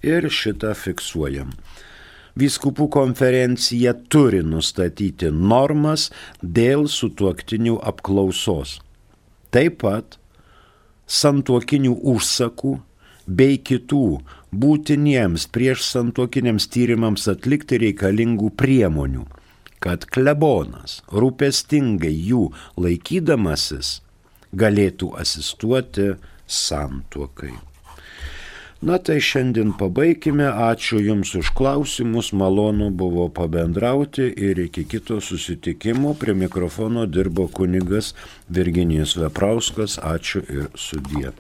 ir 0.03 0.29
šitą 0.39 0.73
fiksuojam. 0.75 1.49
Vyskupų 2.37 2.85
konferencija 2.93 3.95
turi 4.13 4.43
nustatyti 4.45 5.31
normas 5.33 6.11
dėl 6.43 6.85
sutuoktinių 6.91 7.79
apklausos. 7.81 8.77
Taip 9.49 9.81
pat 9.81 10.19
santuokinių 11.07 11.95
užsakų 12.13 12.77
bei 13.27 13.57
kitų 13.57 14.21
būtiniems 14.51 15.47
prieš 15.51 15.83
santuokiniams 15.87 16.67
tyrimams 16.71 17.27
atlikti 17.31 17.79
reikalingų 17.83 18.51
priemonių, 18.59 19.25
kad 19.83 20.07
klebonas 20.09 21.01
rūpestingai 21.11 22.13
jų 22.13 22.47
laikydamasis 22.79 24.01
galėtų 24.55 25.13
asistuoti 25.19 26.13
santuokai. 26.47 27.55
Na 28.77 28.99
tai 29.01 29.17
šiandien 29.17 29.71
pabaikime. 29.73 30.45
Ačiū 30.45 30.99
Jums 31.01 31.33
už 31.35 31.49
klausimus, 31.57 32.29
malonu 32.29 32.91
buvo 32.93 33.25
pabendrauti 33.29 34.29
ir 34.29 34.61
iki 34.67 34.85
kito 34.85 35.17
susitikimo 35.21 36.13
prie 36.13 36.37
mikrofono 36.37 37.09
dirbo 37.09 37.47
kunigas 37.47 38.13
Virginijus 38.49 39.17
Veprauskas. 39.17 39.97
Ačiū 39.97 40.45
ir 40.45 40.69
sudie. 40.77 41.33